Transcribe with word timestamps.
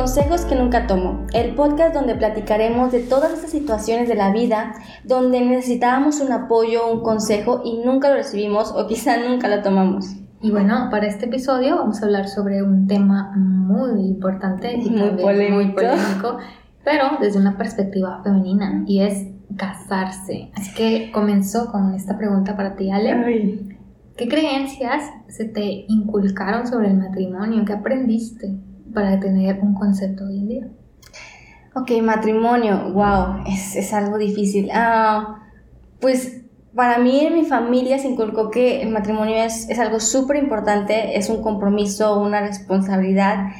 Consejos 0.00 0.46
que 0.46 0.54
nunca 0.54 0.86
tomo, 0.86 1.26
el 1.34 1.54
podcast 1.54 1.94
donde 1.94 2.14
platicaremos 2.14 2.90
de 2.90 3.00
todas 3.00 3.34
estas 3.34 3.50
situaciones 3.50 4.08
de 4.08 4.14
la 4.14 4.32
vida 4.32 4.72
donde 5.04 5.42
necesitábamos 5.42 6.22
un 6.22 6.32
apoyo, 6.32 6.90
un 6.90 7.02
consejo 7.02 7.60
y 7.66 7.82
nunca 7.84 8.08
lo 8.08 8.14
recibimos 8.14 8.72
o 8.74 8.86
quizá 8.86 9.18
nunca 9.28 9.46
lo 9.48 9.62
tomamos. 9.62 10.16
Y 10.40 10.52
bueno, 10.52 10.88
para 10.90 11.06
este 11.06 11.26
episodio 11.26 11.76
vamos 11.76 12.00
a 12.00 12.06
hablar 12.06 12.28
sobre 12.28 12.62
un 12.62 12.86
tema 12.86 13.30
muy 13.36 14.06
importante 14.06 14.72
y 14.72 14.88
muy 14.88 15.10
polémico. 15.22 15.54
muy 15.54 15.72
polémico, 15.72 16.38
pero 16.82 17.18
desde 17.20 17.38
una 17.38 17.58
perspectiva 17.58 18.22
femenina 18.24 18.84
y 18.86 19.02
es 19.02 19.26
casarse. 19.58 20.50
Así 20.54 20.72
que 20.72 21.12
comenzó 21.12 21.70
con 21.70 21.92
esta 21.92 22.16
pregunta 22.16 22.56
para 22.56 22.74
ti, 22.74 22.90
Ale. 22.90 23.12
Ay. 23.12 23.76
¿Qué 24.16 24.28
creencias 24.28 25.02
se 25.28 25.44
te 25.44 25.84
inculcaron 25.88 26.66
sobre 26.66 26.88
el 26.88 26.96
matrimonio? 26.96 27.66
¿Qué 27.66 27.74
aprendiste 27.74 28.69
para 28.92 29.18
tener 29.20 29.60
un 29.60 29.74
concepto 29.74 30.24
hoy 30.24 30.38
en 30.38 30.48
día? 30.48 30.68
Ok, 31.74 31.92
matrimonio, 32.02 32.92
wow, 32.92 33.44
es, 33.46 33.76
es 33.76 33.92
algo 33.92 34.18
difícil. 34.18 34.70
Ah, 34.72 35.46
pues 36.00 36.42
para 36.74 36.98
mí 36.98 37.20
en 37.24 37.34
mi 37.34 37.44
familia 37.44 37.98
se 37.98 38.08
inculcó 38.08 38.50
que 38.50 38.82
el 38.82 38.90
matrimonio 38.90 39.36
es, 39.36 39.68
es 39.68 39.78
algo 39.78 40.00
súper 40.00 40.36
importante, 40.36 41.16
es 41.16 41.28
un 41.28 41.42
compromiso, 41.42 42.20
una 42.20 42.40
responsabilidad 42.40 43.50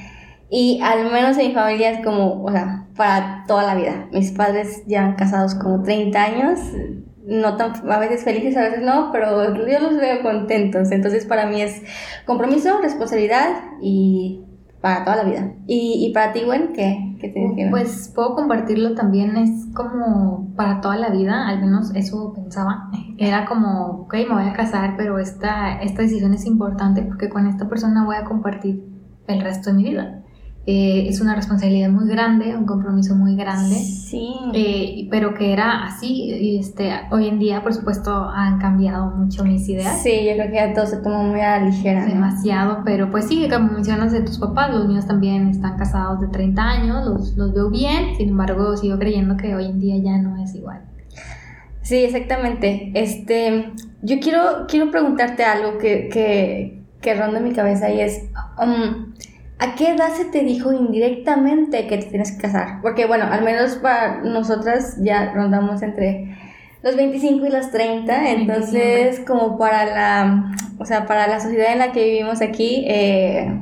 y 0.49 0.81
al 0.83 1.11
menos 1.11 1.39
en 1.39 1.49
mi 1.49 1.55
familia 1.55 1.91
es 1.91 2.05
como, 2.05 2.43
o 2.43 2.51
sea, 2.51 2.87
para 2.97 3.45
toda 3.47 3.63
la 3.63 3.75
vida. 3.75 4.09
Mis 4.13 4.33
padres 4.33 4.85
llevan 4.87 5.15
casados 5.15 5.55
como 5.55 5.83
30 5.83 6.23
años, 6.23 6.61
no 7.25 7.57
tan, 7.57 7.89
a 7.91 7.99
veces 7.99 8.25
felices, 8.25 8.57
a 8.57 8.63
veces 8.63 8.83
no, 8.83 9.11
pero 9.13 9.55
yo 9.55 9.79
los 9.81 9.97
veo 9.97 10.23
contentos. 10.23 10.91
Entonces 10.91 11.25
para 11.27 11.47
mí 11.47 11.63
es 11.63 11.83
compromiso, 12.27 12.81
responsabilidad 12.81 13.51
y 13.81 14.45
para 14.81 15.05
toda 15.05 15.17
la 15.17 15.25
vida. 15.25 15.53
¿Y, 15.67 16.07
y 16.07 16.13
para 16.13 16.33
ti, 16.33 16.43
Gwen, 16.45 16.73
qué, 16.73 17.17
qué 17.21 17.29
te 17.29 17.41
dijeron? 17.41 17.71
Pues 17.71 18.11
puedo 18.15 18.35
compartirlo 18.35 18.95
también, 18.95 19.37
es 19.37 19.67
como 19.75 20.55
para 20.57 20.81
toda 20.81 20.97
la 20.97 21.11
vida, 21.11 21.49
al 21.49 21.61
menos 21.61 21.95
eso 21.95 22.33
pensaba. 22.35 22.91
Era 23.19 23.45
como, 23.47 24.03
ok, 24.03 24.15
me 24.29 24.35
voy 24.35 24.49
a 24.49 24.53
casar, 24.53 24.95
pero 24.97 25.19
esta, 25.19 25.81
esta 25.81 26.03
decisión 26.03 26.33
es 26.35 26.47
importante 26.47 27.03
porque 27.03 27.29
con 27.29 27.47
esta 27.47 27.69
persona 27.69 28.05
voy 28.05 28.17
a 28.17 28.25
compartir 28.25 28.85
el 29.27 29.41
resto 29.41 29.71
de 29.71 29.77
mi 29.77 29.85
vida. 29.85 30.20
Eh, 30.67 31.07
es 31.09 31.23
una 31.23 31.35
responsabilidad 31.35 31.89
muy 31.89 32.07
grande, 32.07 32.55
un 32.55 32.67
compromiso 32.67 33.15
muy 33.15 33.35
grande. 33.35 33.77
sí. 33.77 34.35
Eh, 34.53 35.09
pero 35.11 35.35
que 35.35 35.53
era 35.53 35.87
así, 35.87 36.31
y 36.31 36.59
este, 36.59 36.93
hoy 37.11 37.29
en 37.29 37.39
día 37.39 37.63
por 37.63 37.73
supuesto 37.73 38.29
han 38.29 38.59
cambiado 38.59 39.11
mucho 39.11 39.45
mis 39.45 39.69
ideas. 39.69 40.03
Sí, 40.03 40.11
yo 40.27 40.35
creo 40.35 40.47
que 40.49 40.55
ya 40.55 40.75
todo 40.75 40.87
se 40.87 40.99
toma 40.99 41.23
muy 41.23 41.41
a 41.41 41.59
la 41.59 41.67
ligera. 41.67 42.03
¿no? 42.03 42.13
Demasiado, 42.13 42.83
pero 42.85 43.11
pues 43.11 43.27
sí, 43.27 43.49
como 43.51 43.73
mencionas 43.73 44.13
de 44.13 44.21
tus 44.21 44.39
papás, 44.39 44.71
los 44.71 44.87
míos 44.87 45.07
también 45.07 45.49
están 45.49 45.79
casados 45.79 46.21
de 46.21 46.29
30 46.29 46.63
años, 46.63 47.07
los, 47.07 47.37
los 47.37 47.55
veo 47.55 47.71
bien, 47.71 48.17
sin 48.17 48.29
embargo 48.29 48.77
sigo 48.77 48.99
creyendo 48.99 49.37
que 49.37 49.55
hoy 49.55 49.67
en 49.67 49.81
día 49.81 49.97
ya 49.97 50.19
no 50.19 50.37
es 50.43 50.55
igual. 50.55 50.83
Sí, 51.83 52.05
exactamente. 52.05 52.93
Este, 52.95 53.73
yo 54.03 54.21
quiero, 54.21 54.67
quiero 54.69 54.91
preguntarte 54.91 55.45
algo 55.45 55.79
que, 55.79 56.09
que, 56.09 56.83
que 57.01 57.15
ronda 57.15 57.39
en 57.39 57.45
mi 57.45 57.53
cabeza 57.53 57.91
y 57.91 58.01
es, 58.01 58.29
um, 58.63 59.10
¿a 59.61 59.75
qué 59.75 59.91
edad 59.91 60.13
se 60.15 60.25
te 60.25 60.41
dijo 60.41 60.73
indirectamente 60.73 61.87
que 61.87 61.99
te 61.99 62.07
tienes 62.07 62.33
que 62.33 62.39
casar? 62.39 62.81
Porque 62.81 63.07
bueno, 63.07 63.27
al 63.31 63.45
menos 63.45 63.77
para 63.77 64.23
nosotras 64.23 64.97
ya 65.03 65.33
rondamos 65.35 65.83
entre 65.83 66.37
los 66.83 66.97
25 66.97 67.47
y 67.47 67.51
los 67.51 67.71
30, 67.71 68.31
entonces 68.31 69.21
como 69.21 69.59
para 69.59 69.85
la, 69.85 70.53
o 70.79 70.85
sea, 70.87 71.07
para 71.07 71.29
la 71.29 71.41
sociedad 71.41 71.73
en 71.73 71.79
la 71.79 71.93
que 71.93 72.05
vivimos 72.05 72.41
aquí, 72.41 72.85
eh, 72.89 73.55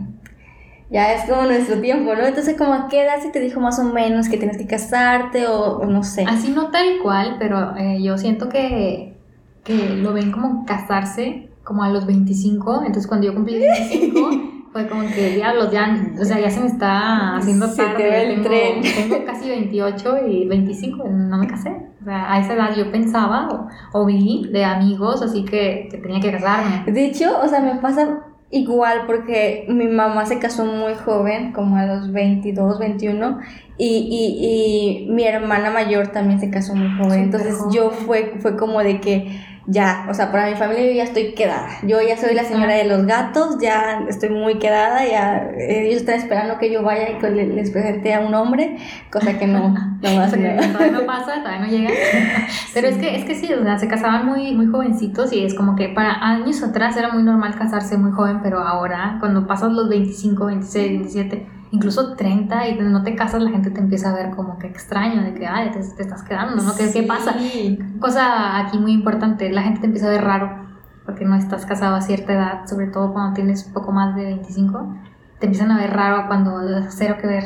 ya 0.89 1.15
es 1.15 1.29
como 1.29 1.43
nuestro 1.43 1.81
tiempo, 1.81 2.15
¿no? 2.15 2.25
Entonces 2.25 2.57
como 2.57 2.75
a 2.75 2.89
qué 2.89 3.03
edad 3.03 3.21
se 3.21 3.31
te 3.31 3.41
dijo 3.41 3.59
más 3.59 3.81
o 3.81 3.85
menos 3.85 4.29
que 4.29 4.39
tienes 4.39 4.57
que 4.57 4.69
casarte 4.69 5.49
o, 5.49 5.79
o 5.79 5.87
no 5.87 6.05
sé. 6.05 6.25
Así 6.29 6.51
no 6.51 6.71
tal 6.71 7.01
cual, 7.03 7.37
pero 7.41 7.77
eh, 7.77 8.01
yo 8.01 8.17
siento 8.19 8.49
que, 8.49 9.17
que 9.65 9.97
lo 9.97 10.13
ven 10.13 10.31
como 10.31 10.65
casarse 10.65 11.49
como 11.65 11.83
a 11.83 11.89
los 11.89 12.07
25, 12.07 12.83
entonces 12.87 13.09
cuando 13.09 13.27
yo 13.27 13.35
cumplí 13.35 13.59
25 13.59 14.58
fue 14.73 14.87
como 14.87 15.03
que 15.09 15.35
diablos, 15.35 15.71
ya, 15.71 15.97
o 16.21 16.25
sea, 16.25 16.39
ya 16.41 16.51
se 16.51 16.61
me 16.61 16.67
está 16.67 17.37
haciendo 17.37 17.67
Se 17.69 17.83
tarde, 17.83 18.23
el 18.23 18.43
tengo, 18.43 18.49
tren. 18.49 18.83
tengo 18.83 19.25
casi 19.25 19.49
28 19.49 20.27
y 20.29 20.47
25, 20.47 21.09
no 21.09 21.39
me 21.39 21.47
casé. 21.47 21.71
O 22.01 22.05
sea, 22.05 22.33
a 22.33 22.41
esa 22.41 22.55
edad 22.55 22.75
yo 22.77 22.91
pensaba 22.93 23.49
o, 23.49 23.69
o 24.01 24.05
vi 24.07 24.49
de 24.53 24.65
amigos, 24.65 25.23
así 25.23 25.45
que, 25.45 25.89
que 25.91 25.99
tenía 25.99 26.21
que 26.21 26.33
casarme. 26.33 26.91
De 26.93 27.05
hecho, 27.07 27.41
o 27.43 27.49
sea, 27.49 27.61
me 27.61 27.77
pasa 27.77 28.21
igual 28.51 29.03
porque 29.07 29.67
mi 29.69 29.87
mamá 29.89 30.25
se 30.25 30.39
casó 30.39 30.65
muy 30.65 30.95
joven, 30.95 31.53
como 31.53 31.77
a 31.77 31.87
los 31.87 32.13
22, 32.13 32.79
21, 32.79 33.39
y, 33.77 33.87
y, 33.87 35.07
y 35.07 35.11
mi 35.11 35.25
hermana 35.25 35.71
mayor 35.71 36.09
también 36.09 36.41
se 36.41 36.51
casó 36.51 36.75
muy 36.75 36.89
joven. 36.97 37.25
Entonces 37.25 37.59
yo 37.73 37.91
fue, 37.91 38.37
fue 38.41 38.57
como 38.57 38.81
de 38.83 39.01
que 39.01 39.39
ya, 39.71 40.07
o 40.09 40.15
sea, 40.15 40.33
para 40.33 40.49
mi 40.49 40.57
familia 40.57 40.87
yo 40.87 40.93
ya 40.93 41.03
estoy 41.05 41.35
quedada. 41.35 41.69
Yo 41.83 42.01
ya 42.01 42.17
soy 42.17 42.35
la 42.35 42.45
señora 42.45 42.73
de 42.75 42.85
los 42.85 43.05
gatos, 43.05 43.59
ya 43.61 44.03
estoy 44.09 44.31
muy 44.31 44.59
quedada, 44.59 45.07
ya 45.07 45.43
eh, 45.59 45.87
ellos 45.89 46.01
están 46.01 46.15
esperando 46.15 46.57
que 46.59 46.73
yo 46.73 46.83
vaya 46.83 47.11
y 47.11 47.19
que 47.19 47.29
le- 47.29 47.49
les 47.49 47.71
presente 47.71 48.15
a 48.15 48.21
un 48.21 48.35
hombre, 48.35 48.79
cosa 49.13 49.39
que 49.39 49.47
no, 49.47 49.69
no 50.03 50.17
va 50.17 50.25
a 50.25 50.29
ser. 50.31 50.57
todavía 50.73 50.99
no 50.99 51.07
pasa, 51.07 51.43
todavía 51.43 51.61
no 51.61 51.67
llega. 51.67 51.91
Pero 52.75 52.89
es 52.89 52.97
que, 52.97 53.17
es 53.17 53.25
que 53.27 53.35
sí, 53.35 53.53
o 53.53 53.63
sea, 53.63 53.79
se 53.79 53.89
casaban 53.89 54.25
muy, 54.25 54.55
muy 54.55 54.67
jovencitos 54.69 55.33
y 55.35 55.45
es 55.45 55.55
como 55.55 55.77
que 55.77 55.91
para 55.91 56.13
años 56.25 56.63
atrás 56.63 56.97
era 56.97 57.11
muy 57.13 57.23
normal 57.23 57.55
casarse 57.59 57.99
muy 57.99 58.13
joven, 58.13 58.41
pero 58.43 58.61
ahora 58.61 59.17
cuando 59.21 59.47
pasas 59.47 59.71
los 59.73 59.89
25, 59.91 60.47
26, 60.47 60.89
27, 60.91 61.47
incluso 61.71 62.15
30 62.17 62.69
y 62.69 62.79
no 62.81 63.03
te 63.03 63.15
casas, 63.15 63.43
la 63.43 63.51
gente 63.51 63.71
te 63.71 63.81
empieza 63.81 64.11
a 64.11 64.15
ver 64.15 64.31
como 64.31 64.59
que 64.59 64.67
extraño, 64.67 65.23
de 65.23 65.35
que, 65.35 65.47
ay, 65.47 65.71
te, 65.71 65.81
te 65.81 66.03
estás 66.03 66.23
quedando, 66.23 66.63
¿no? 66.63 66.75
¿Qué, 66.77 66.91
qué 66.93 67.03
pasa? 67.03 67.35
Sí. 67.39 67.79
Cosa 68.01 68.59
aquí 68.59 68.79
muy 68.79 68.93
importante, 68.93 69.51
la 69.51 69.63
gente 69.63 69.81
te 69.81 69.87
empieza 69.87 70.07
a 70.09 70.11
ver 70.11 70.25
raro 70.25 70.67
porque 71.05 71.25
no 71.25 71.35
estás 71.37 71.65
casado 71.67 71.97
a 71.97 72.01
cierta 72.03 72.33
edad, 72.35 72.67
sobre 72.67 72.87
todo 72.89 73.13
cuando 73.13 73.35
tienes 73.35 73.65
poco 73.65 73.93
más 73.93 74.15
de 74.15 74.25
25, 74.25 74.95
te 75.39 75.47
empiezan 75.47 75.71
a 75.71 75.79
ver 75.79 75.91
raro 75.95 76.27
cuando 76.27 76.61
cero 76.91 77.17
que 77.21 77.27
ver. 77.27 77.45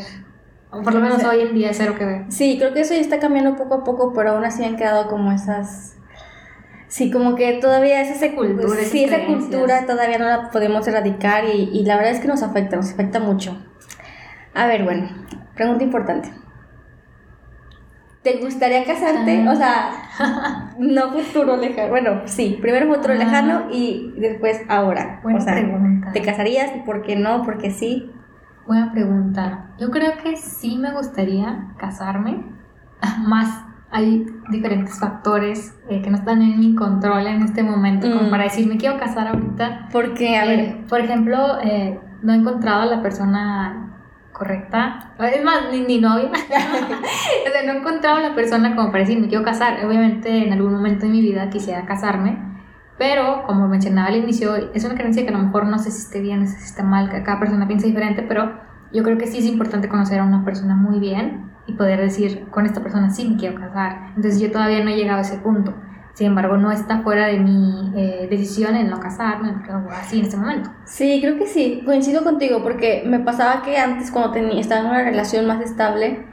O 0.71 0.83
por 0.83 0.95
lo 0.95 1.01
menos 1.01 1.21
Sí. 1.21 1.27
hoy 1.27 1.41
en 1.43 1.55
día 1.55 1.71
es 1.71 1.77
cero 1.77 1.95
que 1.99 2.05
ver. 2.05 2.25
Sí, 2.29 2.57
creo 2.59 2.73
que 2.73 2.81
eso 2.81 2.95
ya 2.95 3.01
está 3.01 3.19
cambiando 3.21 3.57
poco 3.57 3.75
a 3.75 3.85
poco, 3.85 4.13
pero 4.15 4.31
aún 4.33 4.45
así 4.45 4.65
han 4.65 4.77
quedado 4.77 5.07
como 5.09 5.31
esas... 5.31 5.97
Sí, 6.89 7.11
como 7.11 7.35
que 7.37 7.53
todavía 7.61 8.01
esa, 8.03 8.15
Esa 8.27 8.35
cultura, 8.35 8.79
esas 8.81 8.89
sí, 8.91 9.05
esa 9.05 9.17
creencias. 9.17 9.45
cultura 9.51 9.87
todavía 9.87 10.19
no 10.19 10.27
la 10.27 10.51
podemos 10.51 10.87
erradicar 10.89 11.45
y, 11.45 11.71
y 11.73 11.85
la 11.85 11.97
verdad 11.97 12.13
es 12.13 12.21
que 12.21 12.29
nos 12.29 12.43
afecta, 12.43 12.77
nos 12.77 12.91
afecta 12.93 13.19
mucho. 13.21 13.57
A 14.55 14.67
ver, 14.67 14.85
bueno, 14.85 15.09
pregunta 15.55 15.85
importante. 15.85 16.31
¿Te 18.23 18.37
gustaría 18.41 18.85
casarte? 18.85 19.45
Ah. 19.47 19.51
O 19.51 19.57
sea, 19.57 20.71
no 20.79 21.11
futuro 21.13 21.57
lejano. 21.57 21.89
Bueno, 21.89 22.21
sí, 22.27 22.59
primero 22.61 22.87
futuro 22.93 23.15
Ah. 23.15 23.17
lejano 23.17 23.63
y 23.73 24.15
después 24.17 24.61
ahora. 24.69 25.21
Buena 25.23 25.39
o 25.41 25.43
sea, 25.43 25.55
pregunta. 25.55 26.13
¿te 26.13 26.23
casarías? 26.23 26.71
¿Por 26.87 27.03
qué 27.03 27.17
no? 27.17 27.43
¿Por 27.43 27.59
qué 27.59 27.71
sí? 27.71 28.11
Buena 28.67 28.93
pregunta. 28.93 29.71
Yo 29.81 29.91
creo 29.91 30.13
que 30.23 30.37
sí 30.37 30.79
me 30.79 30.93
gustaría 30.93 31.73
casarme. 31.79 32.45
Más 33.27 33.65
hay 33.91 34.25
diferentes 34.51 34.99
factores 35.01 35.77
eh, 35.91 36.01
que 36.01 36.09
no 36.09 36.17
están 36.17 36.41
en 36.43 36.59
mi 36.61 36.75
control 36.77 37.27
en 37.27 37.43
este 37.43 37.63
momento, 37.65 38.09
como 38.11 38.29
Mm. 38.29 38.31
para 38.31 38.45
decir, 38.45 38.67
me 38.69 38.77
quiero 38.77 38.99
casar 38.99 39.27
ahorita. 39.29 39.89
Porque, 39.93 40.37
a 40.39 40.45
ver, 40.47 40.61
Eh, 40.61 40.85
por 40.89 41.01
ejemplo, 41.01 41.59
eh, 41.63 41.99
no 42.23 42.33
he 42.33 42.37
encontrado 42.37 42.83
a 42.83 42.87
la 42.87 43.03
persona 43.03 43.89
correcta. 44.33 45.13
Es 45.19 45.45
más, 45.45 45.71
ni, 45.71 45.81
ni 45.81 46.01
novia. 46.01 46.31
o 46.33 47.51
sea, 47.53 47.63
no 47.65 47.73
he 47.73 47.77
encontrado 47.79 48.19
la 48.19 48.35
persona 48.35 48.75
como 48.75 48.91
para 48.91 49.05
decir, 49.05 49.21
me 49.21 49.29
quiero 49.29 49.45
casar. 49.45 49.85
Obviamente, 49.85 50.47
en 50.47 50.53
algún 50.53 50.73
momento 50.73 51.07
de 51.07 51.13
mi 51.13 51.21
vida 51.21 51.51
quisiera 51.51 51.85
casarme. 51.87 52.39
Pero, 52.99 53.45
como 53.47 53.69
mencionaba 53.69 54.09
al 54.09 54.17
inicio, 54.17 54.55
es 54.75 54.85
una 54.85 54.95
creencia 54.95 55.25
que 55.25 55.31
a 55.31 55.37
lo 55.37 55.45
mejor 55.45 55.67
no 55.67 55.79
sé 55.79 55.91
si 55.91 56.03
esté 56.03 56.21
bien, 56.21 56.41
no 56.41 56.47
sé 56.47 56.59
si 56.59 56.83
mal, 56.83 57.11
que 57.11 57.23
cada 57.23 57.41
persona 57.41 57.67
piensa 57.67 57.87
diferente, 57.87 58.23
pero 58.23 58.61
yo 58.93 59.03
creo 59.03 59.19
que 59.19 59.27
sí 59.27 59.39
es 59.39 59.47
importante 59.47 59.89
conocer 59.89 60.21
a 60.21 60.25
una 60.25 60.45
persona 60.45 60.77
muy 60.77 61.01
bien 61.01 61.51
y 61.67 61.73
poder 61.73 62.01
decir, 62.01 62.47
con 62.51 62.67
esta 62.67 62.83
persona 62.83 63.11
sí 63.11 63.29
me 63.29 63.37
quiero 63.37 63.59
casar. 63.59 64.09
Entonces 64.17 64.41
yo 64.41 64.51
todavía 64.51 64.85
no 64.85 64.91
he 64.91 64.97
llegado 64.97 65.19
a 65.19 65.23
ese 65.23 65.39
punto. 65.39 65.75
Sin 66.15 66.27
embargo, 66.27 66.57
no 66.59 66.71
está 66.71 67.01
fuera 67.01 67.27
de 67.27 67.39
mi 67.39 67.93
eh, 67.97 68.27
decisión 68.31 68.77
en 68.77 68.91
no 68.91 69.01
casarme, 69.01 69.51
o 69.51 69.91
así 69.91 70.19
en 70.19 70.27
este 70.27 70.37
momento. 70.37 70.71
Sí, 70.85 71.21
creo 71.23 71.39
que 71.39 71.47
sí, 71.47 71.83
coincido 71.87 72.23
contigo, 72.23 72.63
porque 72.63 73.03
me 73.07 73.21
pasaba 73.21 73.63
que 73.63 73.79
antes 73.79 74.11
cuando 74.11 74.33
tenía, 74.33 74.61
estaba 74.61 74.83
en 74.83 74.87
una 74.89 75.03
relación 75.03 75.47
más 75.47 75.63
estable, 75.63 76.27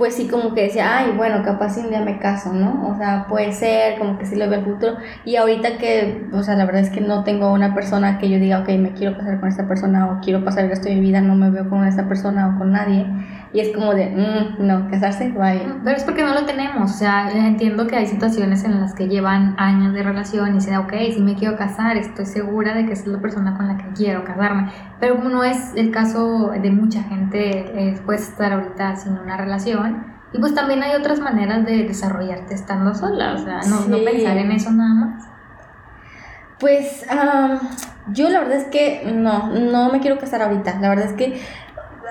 pues 0.00 0.14
sí 0.14 0.28
como 0.28 0.54
que 0.54 0.62
decía, 0.62 0.96
ay, 0.96 1.12
bueno, 1.14 1.42
capaz 1.44 1.76
un 1.76 1.90
día 1.90 2.00
me 2.00 2.18
caso, 2.18 2.54
¿no? 2.54 2.88
O 2.88 2.96
sea, 2.96 3.26
puede 3.28 3.52
ser, 3.52 3.98
como 3.98 4.16
que 4.16 4.24
sí 4.24 4.34
lo 4.34 4.48
veo 4.48 4.60
el 4.60 4.64
futuro. 4.64 4.96
Y 5.26 5.36
ahorita 5.36 5.76
que, 5.76 6.26
o 6.32 6.42
sea, 6.42 6.56
la 6.56 6.64
verdad 6.64 6.80
es 6.80 6.88
que 6.88 7.02
no 7.02 7.22
tengo 7.22 7.52
una 7.52 7.74
persona 7.74 8.16
que 8.16 8.30
yo 8.30 8.38
diga, 8.38 8.60
ok, 8.60 8.68
me 8.78 8.94
quiero 8.94 9.18
casar 9.18 9.38
con 9.40 9.50
esta 9.50 9.68
persona 9.68 10.10
o 10.10 10.20
quiero 10.22 10.42
pasar 10.42 10.64
el 10.64 10.70
resto 10.70 10.88
de 10.88 10.94
mi 10.94 11.02
vida, 11.02 11.20
no 11.20 11.34
me 11.34 11.50
veo 11.50 11.68
con 11.68 11.86
esta 11.86 12.08
persona 12.08 12.48
o 12.48 12.58
con 12.58 12.72
nadie, 12.72 13.04
y 13.52 13.60
es 13.60 13.74
como 13.74 13.94
de, 13.94 14.06
mm, 14.10 14.66
no, 14.66 14.88
casarse, 14.90 15.32
vaya. 15.32 15.76
Pero 15.82 15.96
es 15.96 16.04
porque 16.04 16.22
no 16.22 16.34
lo 16.34 16.44
tenemos, 16.44 16.90
o 16.90 16.94
sea, 16.94 17.30
entiendo 17.30 17.86
que 17.86 17.96
hay 17.96 18.06
situaciones 18.06 18.64
en 18.64 18.80
las 18.80 18.94
que 18.94 19.08
llevan 19.08 19.54
años 19.58 19.92
de 19.92 20.02
relación 20.02 20.50
y 20.50 20.52
dicen, 20.54 20.76
ok, 20.76 20.92
si 21.12 21.20
me 21.20 21.34
quiero 21.34 21.56
casar, 21.56 21.96
estoy 21.96 22.26
segura 22.26 22.74
de 22.74 22.86
que 22.86 22.92
es 22.92 23.06
la 23.06 23.20
persona 23.20 23.56
con 23.56 23.66
la 23.66 23.76
que 23.76 23.86
quiero 23.94 24.24
casarme, 24.24 24.70
pero 25.00 25.16
como 25.16 25.30
no 25.30 25.44
es 25.44 25.74
el 25.74 25.90
caso 25.90 26.50
de 26.50 26.70
mucha 26.70 27.02
gente, 27.02 27.88
eh, 27.88 28.00
puedes 28.06 28.28
estar 28.28 28.52
ahorita 28.52 28.96
sin 28.96 29.18
una 29.18 29.36
relación, 29.36 30.20
y 30.32 30.38
pues 30.38 30.54
también 30.54 30.82
hay 30.82 30.94
otras 30.94 31.18
maneras 31.18 31.64
de 31.66 31.84
desarrollarte 31.84 32.54
estando 32.54 32.94
sola, 32.94 33.34
o 33.34 33.38
sea, 33.38 33.60
no, 33.68 33.86
no 33.88 34.04
pensar 34.04 34.36
en 34.38 34.52
eso 34.52 34.70
nada 34.70 34.94
más. 34.94 35.24
Pues 36.60 37.06
yo 38.12 38.28
la 38.28 38.40
verdad 38.40 38.58
es 38.58 38.66
que 38.66 39.10
no, 39.12 39.48
no 39.48 39.90
me 39.90 40.00
quiero 40.00 40.18
casar 40.18 40.42
ahorita. 40.42 40.78
La 40.80 40.88
verdad 40.90 41.06
es 41.06 41.14
que 41.14 41.40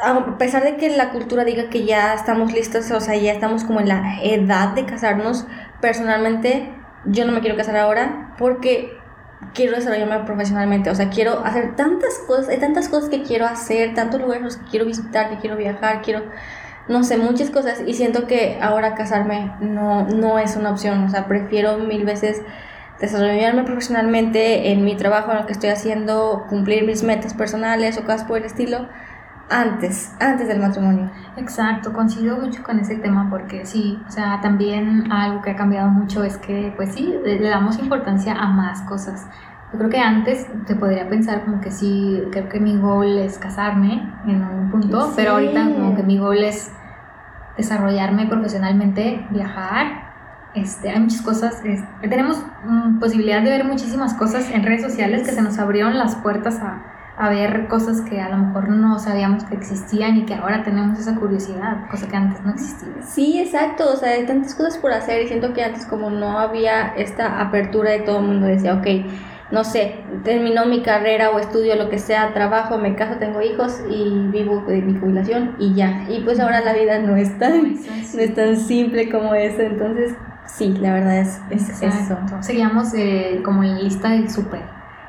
a 0.01 0.37
pesar 0.37 0.63
de 0.63 0.77
que 0.77 0.89
la 0.89 1.11
cultura 1.11 1.43
diga 1.43 1.69
que 1.69 1.85
ya 1.85 2.13
estamos 2.13 2.51
listos, 2.53 2.89
o 2.91 2.99
sea, 2.99 3.15
ya 3.15 3.31
estamos 3.31 3.63
como 3.63 3.79
en 3.79 3.87
la 3.87 4.19
edad 4.23 4.69
de 4.69 4.85
casarnos, 4.85 5.45
personalmente 5.81 6.73
yo 7.05 7.25
no 7.25 7.31
me 7.31 7.41
quiero 7.41 7.55
casar 7.55 7.77
ahora 7.77 8.33
porque 8.37 8.97
quiero 9.53 9.75
desarrollarme 9.75 10.19
profesionalmente, 10.25 10.89
o 10.89 10.95
sea, 10.95 11.09
quiero 11.09 11.45
hacer 11.45 11.75
tantas 11.75 12.19
cosas, 12.27 12.49
hay 12.49 12.57
tantas 12.57 12.89
cosas 12.89 13.09
que 13.09 13.23
quiero 13.23 13.45
hacer, 13.45 13.93
tantos 13.93 14.21
lugares 14.21 14.57
que 14.57 14.69
quiero 14.69 14.85
visitar, 14.85 15.29
que 15.29 15.37
quiero 15.37 15.55
viajar, 15.55 16.01
quiero, 16.01 16.23
no 16.87 17.03
sé, 17.03 17.17
muchas 17.17 17.49
cosas 17.49 17.81
y 17.85 17.93
siento 17.93 18.27
que 18.27 18.59
ahora 18.61 18.95
casarme 18.95 19.53
no, 19.61 20.05
no 20.07 20.39
es 20.39 20.55
una 20.55 20.71
opción, 20.71 21.03
o 21.03 21.09
sea, 21.09 21.27
prefiero 21.27 21.77
mil 21.77 22.05
veces 22.05 22.41
desarrollarme 22.99 23.63
profesionalmente 23.63 24.71
en 24.71 24.83
mi 24.83 24.97
trabajo 24.97 25.31
en 25.31 25.37
el 25.37 25.45
que 25.45 25.53
estoy 25.53 25.69
haciendo, 25.69 26.45
cumplir 26.49 26.83
mis 26.83 27.03
metas 27.03 27.33
personales 27.33 27.97
o 27.97 28.01
cosas 28.03 28.25
por 28.25 28.39
el 28.39 28.43
estilo, 28.43 28.89
antes, 29.49 30.13
antes 30.19 30.47
del 30.47 30.59
matrimonio. 30.59 31.09
Exacto, 31.37 31.93
coincido 31.93 32.37
mucho 32.37 32.63
con 32.63 32.79
ese 32.79 32.95
tema 32.97 33.27
porque 33.29 33.65
sí, 33.65 34.01
o 34.07 34.11
sea, 34.11 34.39
también 34.41 35.11
algo 35.11 35.41
que 35.41 35.51
ha 35.51 35.55
cambiado 35.55 35.89
mucho 35.89 36.23
es 36.23 36.37
que, 36.37 36.73
pues 36.75 36.93
sí, 36.93 37.13
le 37.23 37.49
damos 37.49 37.79
importancia 37.79 38.33
a 38.33 38.47
más 38.47 38.81
cosas. 38.83 39.27
Yo 39.71 39.79
creo 39.79 39.89
que 39.89 39.99
antes 39.99 40.47
te 40.65 40.75
podría 40.75 41.07
pensar 41.07 41.45
como 41.45 41.61
que 41.61 41.71
sí, 41.71 42.23
creo 42.31 42.49
que 42.49 42.59
mi 42.59 42.77
goal 42.77 43.19
es 43.19 43.37
casarme 43.37 44.11
en 44.25 44.43
un 44.43 44.71
punto, 44.71 45.13
pero 45.15 45.33
ahorita 45.33 45.63
como 45.63 45.95
que 45.95 46.03
mi 46.03 46.17
goal 46.17 46.43
es 46.43 46.71
desarrollarme 47.55 48.25
profesionalmente, 48.27 49.27
viajar 49.29 50.09
este, 50.55 50.89
hay 50.89 50.99
muchas 50.99 51.21
cosas, 51.21 51.61
tenemos 52.01 52.43
mm, 52.65 52.99
posibilidad 52.99 53.41
de 53.41 53.51
ver 53.51 53.65
muchísimas 53.65 54.15
cosas 54.15 54.49
en 54.49 54.63
redes 54.63 54.81
sociales 54.81 55.27
que 55.27 55.33
se 55.33 55.41
nos 55.41 55.59
abrieron 55.59 55.97
las 55.97 56.15
puertas 56.15 56.59
a, 56.59 56.81
a, 57.19 57.29
ver 57.29 57.67
cosas 57.67 58.01
que 58.01 58.19
a 58.21 58.29
lo 58.29 58.37
mejor 58.37 58.69
no 58.69 58.97
sabíamos 58.99 59.43
que 59.43 59.55
existían 59.55 60.17
y 60.17 60.25
que 60.25 60.35
ahora 60.35 60.63
tenemos 60.63 60.97
esa 60.99 61.15
curiosidad, 61.15 61.87
cosa 61.89 62.07
que 62.07 62.15
antes 62.15 62.43
no 62.43 62.51
existía. 62.51 63.01
Sí, 63.03 63.39
exacto, 63.39 63.91
o 63.93 63.95
sea, 63.95 64.11
hay 64.11 64.25
tantas 64.25 64.55
cosas 64.55 64.77
por 64.77 64.91
hacer 64.91 65.21
y 65.21 65.27
siento 65.27 65.53
que 65.53 65.63
antes 65.63 65.85
como 65.85 66.09
no 66.09 66.39
había 66.39 66.87
esta 66.95 67.41
apertura 67.41 67.91
de 67.91 67.99
todo 67.99 68.19
el 68.19 68.25
mundo 68.25 68.47
decía, 68.47 68.73
ok, 68.75 68.87
no 69.51 69.63
sé, 69.63 70.03
terminó 70.23 70.65
mi 70.65 70.81
carrera 70.81 71.31
o 71.31 71.39
estudio, 71.39 71.75
lo 71.75 71.89
que 71.89 71.99
sea, 71.99 72.33
trabajo, 72.33 72.77
me 72.77 72.95
caso, 72.95 73.17
tengo 73.19 73.41
hijos 73.41 73.81
y 73.89 74.27
vivo 74.27 74.63
de 74.67 74.81
mi 74.81 74.99
jubilación 74.99 75.55
y 75.59 75.73
ya. 75.73 76.05
Y 76.07 76.21
pues 76.21 76.39
ahora 76.39 76.61
la 76.61 76.73
vida 76.73 76.99
no 76.99 77.15
es 77.15 77.37
tan, 77.39 77.73
no 77.73 78.19
es 78.19 78.35
tan 78.35 78.57
simple 78.57 79.09
como 79.09 79.33
eso, 79.33 79.61
entonces 79.61 80.15
Sí, 80.55 80.75
la 80.79 80.93
verdad 80.93 81.19
es, 81.19 81.39
es 81.51 81.81
eso. 81.81 82.17
Seguíamos 82.41 82.93
eh, 82.93 83.41
como 83.43 83.63
en 83.63 83.83
lista 83.83 84.09
del 84.09 84.29
súper. 84.29 84.61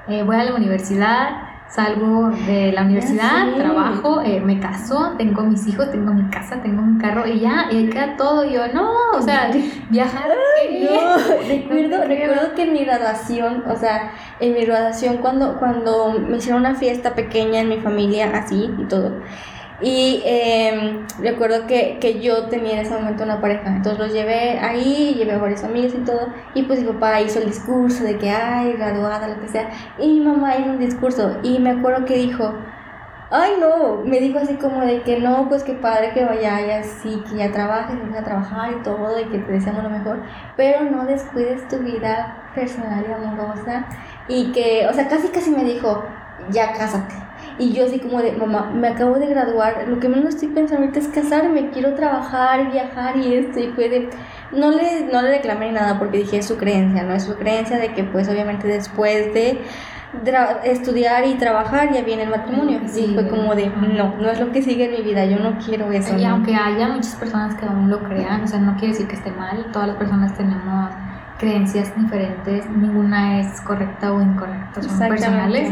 Eh, 0.08 0.22
voy 0.22 0.36
a 0.36 0.44
la 0.44 0.54
universidad, 0.54 1.49
salgo 1.70 2.30
de 2.46 2.72
la 2.72 2.82
universidad, 2.82 3.54
trabajo, 3.54 4.20
eh, 4.22 4.40
me 4.40 4.58
caso, 4.58 5.14
tengo 5.16 5.42
mis 5.42 5.66
hijos, 5.68 5.90
tengo 5.90 6.12
mi 6.12 6.28
casa, 6.28 6.60
tengo 6.62 6.82
mi 6.82 6.98
carro 6.98 7.26
y 7.26 7.40
ya, 7.40 7.68
y 7.70 7.76
ahí 7.76 7.88
queda 7.88 8.16
todo. 8.16 8.44
Y 8.44 8.54
yo, 8.54 8.66
no, 8.74 8.90
o 9.14 9.22
sea, 9.22 9.50
viajar. 9.88 10.28
no, 10.82 11.16
recuerdo, 11.48 12.04
recuerdo 12.04 12.54
que 12.54 12.62
en 12.64 12.72
mi 12.72 12.84
graduación, 12.84 13.64
o 13.68 13.76
sea, 13.76 14.12
en 14.40 14.54
mi 14.54 14.64
graduación, 14.64 15.18
cuando, 15.18 15.58
cuando 15.58 16.18
me 16.18 16.38
hicieron 16.38 16.60
una 16.60 16.74
fiesta 16.74 17.14
pequeña 17.14 17.60
en 17.60 17.68
mi 17.68 17.78
familia, 17.78 18.30
así 18.34 18.70
y 18.78 18.84
todo 18.84 19.12
y 19.82 20.22
eh, 20.26 21.06
recuerdo 21.20 21.66
que, 21.66 21.98
que, 22.00 22.20
yo 22.20 22.48
tenía 22.48 22.74
en 22.74 22.78
ese 22.80 22.92
momento 22.92 23.24
una 23.24 23.40
pareja, 23.40 23.68
entonces 23.68 23.98
los 23.98 24.12
llevé 24.12 24.58
ahí, 24.58 25.14
llevé 25.16 25.32
a 25.32 25.38
varios 25.38 25.64
amigos 25.64 25.94
y 25.94 26.04
todo, 26.04 26.28
y 26.54 26.64
pues 26.64 26.80
mi 26.80 26.92
papá 26.92 27.20
hizo 27.22 27.38
el 27.38 27.46
discurso 27.46 28.04
de 28.04 28.18
que, 28.18 28.30
ay, 28.30 28.74
graduada, 28.74 29.28
lo 29.28 29.40
que 29.40 29.48
sea, 29.48 29.70
y 29.98 30.18
mi 30.18 30.20
mamá 30.20 30.56
hizo 30.56 30.70
un 30.70 30.78
discurso, 30.78 31.38
y 31.42 31.58
me 31.58 31.70
acuerdo 31.70 32.04
que 32.04 32.16
dijo, 32.16 32.52
ay 33.30 33.52
no, 33.60 34.02
me 34.04 34.18
dijo 34.20 34.38
así 34.38 34.54
como 34.54 34.80
de 34.82 35.02
que 35.02 35.18
no, 35.18 35.48
pues 35.48 35.62
que 35.62 35.72
padre 35.74 36.12
que 36.12 36.24
vayas, 36.24 36.86
sí, 37.02 37.22
que 37.30 37.36
ya 37.36 37.50
trabajes, 37.52 37.96
que 37.96 38.18
a 38.18 38.24
trabajar 38.24 38.72
y 38.72 38.82
todo, 38.82 39.18
y 39.18 39.24
que 39.24 39.38
te 39.38 39.52
deseamos 39.52 39.82
lo 39.82 39.90
mejor, 39.90 40.20
pero 40.56 40.82
no 40.84 41.06
descuides 41.06 41.66
tu 41.68 41.78
vida 41.78 42.50
personal 42.54 43.04
y 43.08 43.12
amorosa, 43.12 43.86
y 44.28 44.52
que, 44.52 44.86
o 44.88 44.92
sea, 44.92 45.08
casi 45.08 45.28
casi 45.28 45.50
me 45.50 45.64
dijo, 45.64 46.04
ya 46.50 46.72
cásate 46.72 47.29
y 47.60 47.74
yo 47.74 47.84
así 47.84 47.98
como 47.98 48.22
de, 48.22 48.32
mamá, 48.32 48.70
me 48.74 48.88
acabo 48.88 49.18
de 49.18 49.26
graduar, 49.26 49.84
lo 49.86 50.00
que 50.00 50.08
menos 50.08 50.34
estoy 50.34 50.48
pensando 50.48 50.86
ahorita 50.86 50.98
es 50.98 51.08
casarme, 51.08 51.68
quiero 51.70 51.94
trabajar, 51.94 52.72
viajar 52.72 53.18
y 53.18 53.34
esto. 53.34 53.60
Y 53.60 53.68
fue 53.68 53.90
de, 53.90 54.08
no 54.50 54.70
le, 54.70 55.04
no 55.12 55.20
le 55.20 55.32
reclamé 55.32 55.66
ni 55.66 55.72
nada 55.72 55.98
porque 55.98 56.18
dije, 56.18 56.38
es 56.38 56.46
su 56.46 56.56
creencia, 56.56 57.02
¿no? 57.02 57.12
Es 57.12 57.24
su 57.24 57.36
creencia 57.36 57.76
de 57.76 57.92
que 57.92 58.02
pues 58.02 58.30
obviamente 58.30 58.66
después 58.66 59.34
de 59.34 59.60
estudiar 60.64 61.26
y 61.26 61.34
trabajar 61.34 61.92
ya 61.92 62.02
viene 62.02 62.22
el 62.22 62.30
matrimonio. 62.30 62.80
y 62.96 63.12
fue 63.12 63.28
como 63.28 63.54
de, 63.54 63.66
no, 63.68 64.16
no 64.16 64.30
es 64.30 64.40
lo 64.40 64.50
que 64.52 64.62
sigue 64.62 64.86
en 64.86 64.92
mi 64.92 65.02
vida, 65.02 65.26
yo 65.26 65.38
no 65.38 65.58
quiero 65.58 65.92
eso. 65.92 66.16
Y 66.16 66.24
aunque 66.24 66.54
haya 66.54 66.88
muchas 66.88 67.14
personas 67.16 67.56
que 67.56 67.66
aún 67.66 67.90
lo 67.90 68.02
crean, 68.02 68.42
o 68.42 68.46
sea, 68.46 68.58
no 68.58 68.72
quiere 68.76 68.94
decir 68.94 69.06
que 69.06 69.16
esté 69.16 69.30
mal, 69.32 69.66
todas 69.70 69.88
las 69.88 69.96
personas 69.98 70.34
tenemos 70.34 70.92
creencias 71.38 71.94
diferentes, 71.94 72.68
ninguna 72.70 73.40
es 73.40 73.60
correcta 73.60 74.12
o 74.12 74.22
incorrecta, 74.22 74.82
son 74.82 74.98
personales 74.98 75.70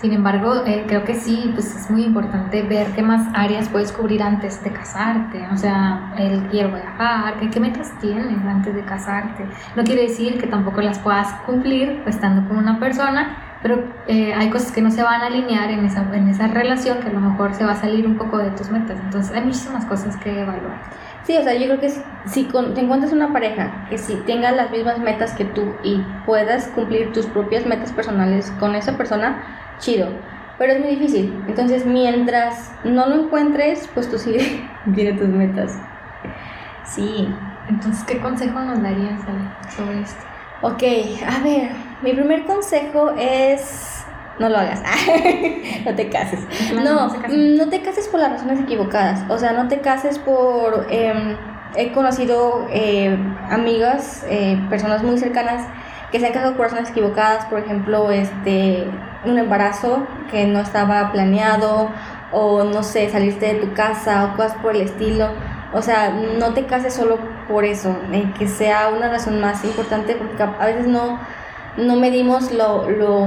sin 0.00 0.14
embargo, 0.14 0.64
eh, 0.66 0.84
creo 0.86 1.04
que 1.04 1.14
sí, 1.14 1.50
pues 1.52 1.76
es 1.76 1.90
muy 1.90 2.04
importante 2.04 2.62
ver 2.62 2.86
qué 2.92 3.02
más 3.02 3.28
áreas 3.34 3.68
puedes 3.68 3.92
cubrir 3.92 4.22
antes 4.22 4.62
de 4.64 4.72
casarte. 4.72 5.46
O 5.52 5.56
sea, 5.58 6.14
el 6.16 6.42
quiero 6.48 6.70
viajar, 6.70 7.38
qué, 7.38 7.50
qué 7.50 7.60
metas 7.60 7.92
tienes 8.00 8.42
antes 8.46 8.74
de 8.74 8.82
casarte. 8.82 9.44
No 9.76 9.84
quiere 9.84 10.02
decir 10.02 10.40
que 10.40 10.46
tampoco 10.46 10.80
las 10.80 10.98
puedas 10.98 11.30
cumplir 11.44 12.02
estando 12.06 12.48
con 12.48 12.56
una 12.56 12.78
persona, 12.78 13.36
pero 13.62 13.84
eh, 14.06 14.32
hay 14.32 14.48
cosas 14.48 14.72
que 14.72 14.80
no 14.80 14.90
se 14.90 15.02
van 15.02 15.20
a 15.20 15.26
alinear 15.26 15.70
en 15.70 15.84
esa, 15.84 16.02
en 16.14 16.28
esa 16.28 16.48
relación 16.48 17.00
que 17.00 17.08
a 17.08 17.12
lo 17.12 17.20
mejor 17.20 17.52
se 17.52 17.66
va 17.66 17.72
a 17.72 17.76
salir 17.76 18.06
un 18.06 18.16
poco 18.16 18.38
de 18.38 18.50
tus 18.52 18.70
metas. 18.70 18.98
Entonces, 19.04 19.36
hay 19.36 19.44
muchísimas 19.44 19.84
cosas 19.84 20.16
que 20.16 20.40
evaluar. 20.40 20.80
Sí, 21.24 21.36
o 21.36 21.42
sea, 21.42 21.54
yo 21.54 21.66
creo 21.66 21.80
que 21.80 21.90
si, 22.26 22.44
te 22.44 22.80
encuentras 22.80 23.12
una 23.12 23.32
pareja 23.32 23.86
que 23.90 23.98
si 23.98 24.14
tenga 24.26 24.50
las 24.52 24.70
mismas 24.70 24.98
metas 24.98 25.34
que 25.34 25.44
tú 25.44 25.74
y 25.84 26.02
puedas 26.24 26.68
cumplir 26.68 27.12
tus 27.12 27.26
propias 27.26 27.66
metas 27.66 27.92
personales 27.92 28.50
con 28.58 28.74
esa 28.74 28.96
persona, 28.96 29.59
chido. 29.80 30.08
Pero 30.58 30.74
es 30.74 30.80
muy 30.80 30.90
difícil. 30.90 31.42
Entonces, 31.48 31.84
mientras 31.84 32.70
no 32.84 33.06
lo 33.06 33.24
encuentres, 33.24 33.88
pues 33.94 34.08
tú 34.08 34.18
sigue 34.18 34.68
viene 34.86 35.18
tus 35.18 35.28
metas. 35.28 35.76
Sí. 36.84 37.28
Entonces, 37.68 38.04
¿qué 38.04 38.20
consejo 38.20 38.60
nos 38.60 38.82
darías 38.82 39.20
sobre 39.76 40.00
esto? 40.02 40.24
Ok, 40.62 40.82
a 41.26 41.42
ver, 41.42 41.70
mi 42.02 42.12
primer 42.12 42.44
consejo 42.44 43.12
es 43.18 44.04
no 44.38 44.48
lo 44.48 44.56
hagas, 44.56 44.82
no 45.84 45.94
te 45.94 46.08
cases. 46.08 46.40
No, 46.74 47.08
mm, 47.08 47.56
no, 47.56 47.68
te 47.68 47.82
cases 47.82 48.08
por 48.08 48.20
las 48.20 48.32
razones 48.32 48.60
equivocadas. 48.60 49.22
O 49.28 49.38
sea, 49.38 49.52
no 49.52 49.68
te 49.68 49.80
cases 49.80 50.18
por... 50.18 50.86
Em, 50.90 51.36
he 51.76 51.92
conocido 51.92 52.66
eh, 52.72 53.16
amigas, 53.50 54.24
eh, 54.28 54.58
personas 54.68 55.02
muy 55.02 55.18
cercanas 55.18 55.66
que 56.10 56.18
se 56.18 56.26
han 56.26 56.32
casado 56.32 56.56
por 56.56 56.66
razones 56.66 56.90
equivocadas, 56.90 57.44
por 57.46 57.60
ejemplo, 57.60 58.10
este, 58.10 58.86
un 59.24 59.38
embarazo 59.38 60.06
que 60.30 60.46
no 60.46 60.60
estaba 60.60 61.12
planeado 61.12 61.90
o 62.32 62.64
no 62.64 62.82
sé, 62.82 63.08
salirte 63.10 63.54
de 63.54 63.60
tu 63.60 63.72
casa 63.74 64.24
o 64.24 64.36
cosas 64.36 64.54
por 64.62 64.74
el 64.76 64.82
estilo. 64.82 65.28
O 65.72 65.82
sea, 65.82 66.10
no 66.38 66.52
te 66.52 66.66
cases 66.66 66.94
solo 66.94 67.18
por 67.48 67.64
eso, 67.64 67.96
que 68.38 68.48
sea 68.48 68.88
una 68.88 69.08
razón 69.08 69.40
más 69.40 69.64
importante 69.64 70.16
porque 70.16 70.42
a 70.42 70.66
veces 70.66 70.86
no, 70.86 71.18
no 71.76 71.96
medimos 71.96 72.52
lo, 72.52 72.90
lo 72.90 73.26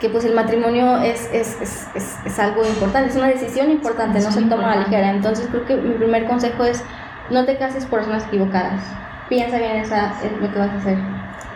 que 0.00 0.08
pues 0.08 0.24
el 0.24 0.34
matrimonio 0.34 0.98
es, 0.98 1.28
es, 1.32 1.60
es, 1.60 2.18
es, 2.24 2.38
algo 2.38 2.64
importante, 2.64 3.10
es 3.10 3.16
una 3.16 3.28
decisión 3.28 3.70
importante, 3.70 4.20
no 4.20 4.32
se 4.32 4.42
toma 4.42 4.72
a 4.72 4.76
la 4.76 4.82
ligera. 4.84 5.10
Entonces 5.10 5.46
creo 5.50 5.64
que 5.66 5.76
mi 5.76 5.94
primer 5.94 6.26
consejo 6.26 6.64
es 6.64 6.82
no 7.30 7.44
te 7.44 7.56
cases 7.56 7.86
por 7.86 8.00
razones 8.00 8.24
equivocadas 8.24 8.80
piensa 9.32 9.56
bien 9.56 9.76
esa, 9.76 10.12
lo 10.40 10.52
que 10.52 10.58
vas 10.58 10.70
a 10.70 10.76
hacer. 10.76 10.98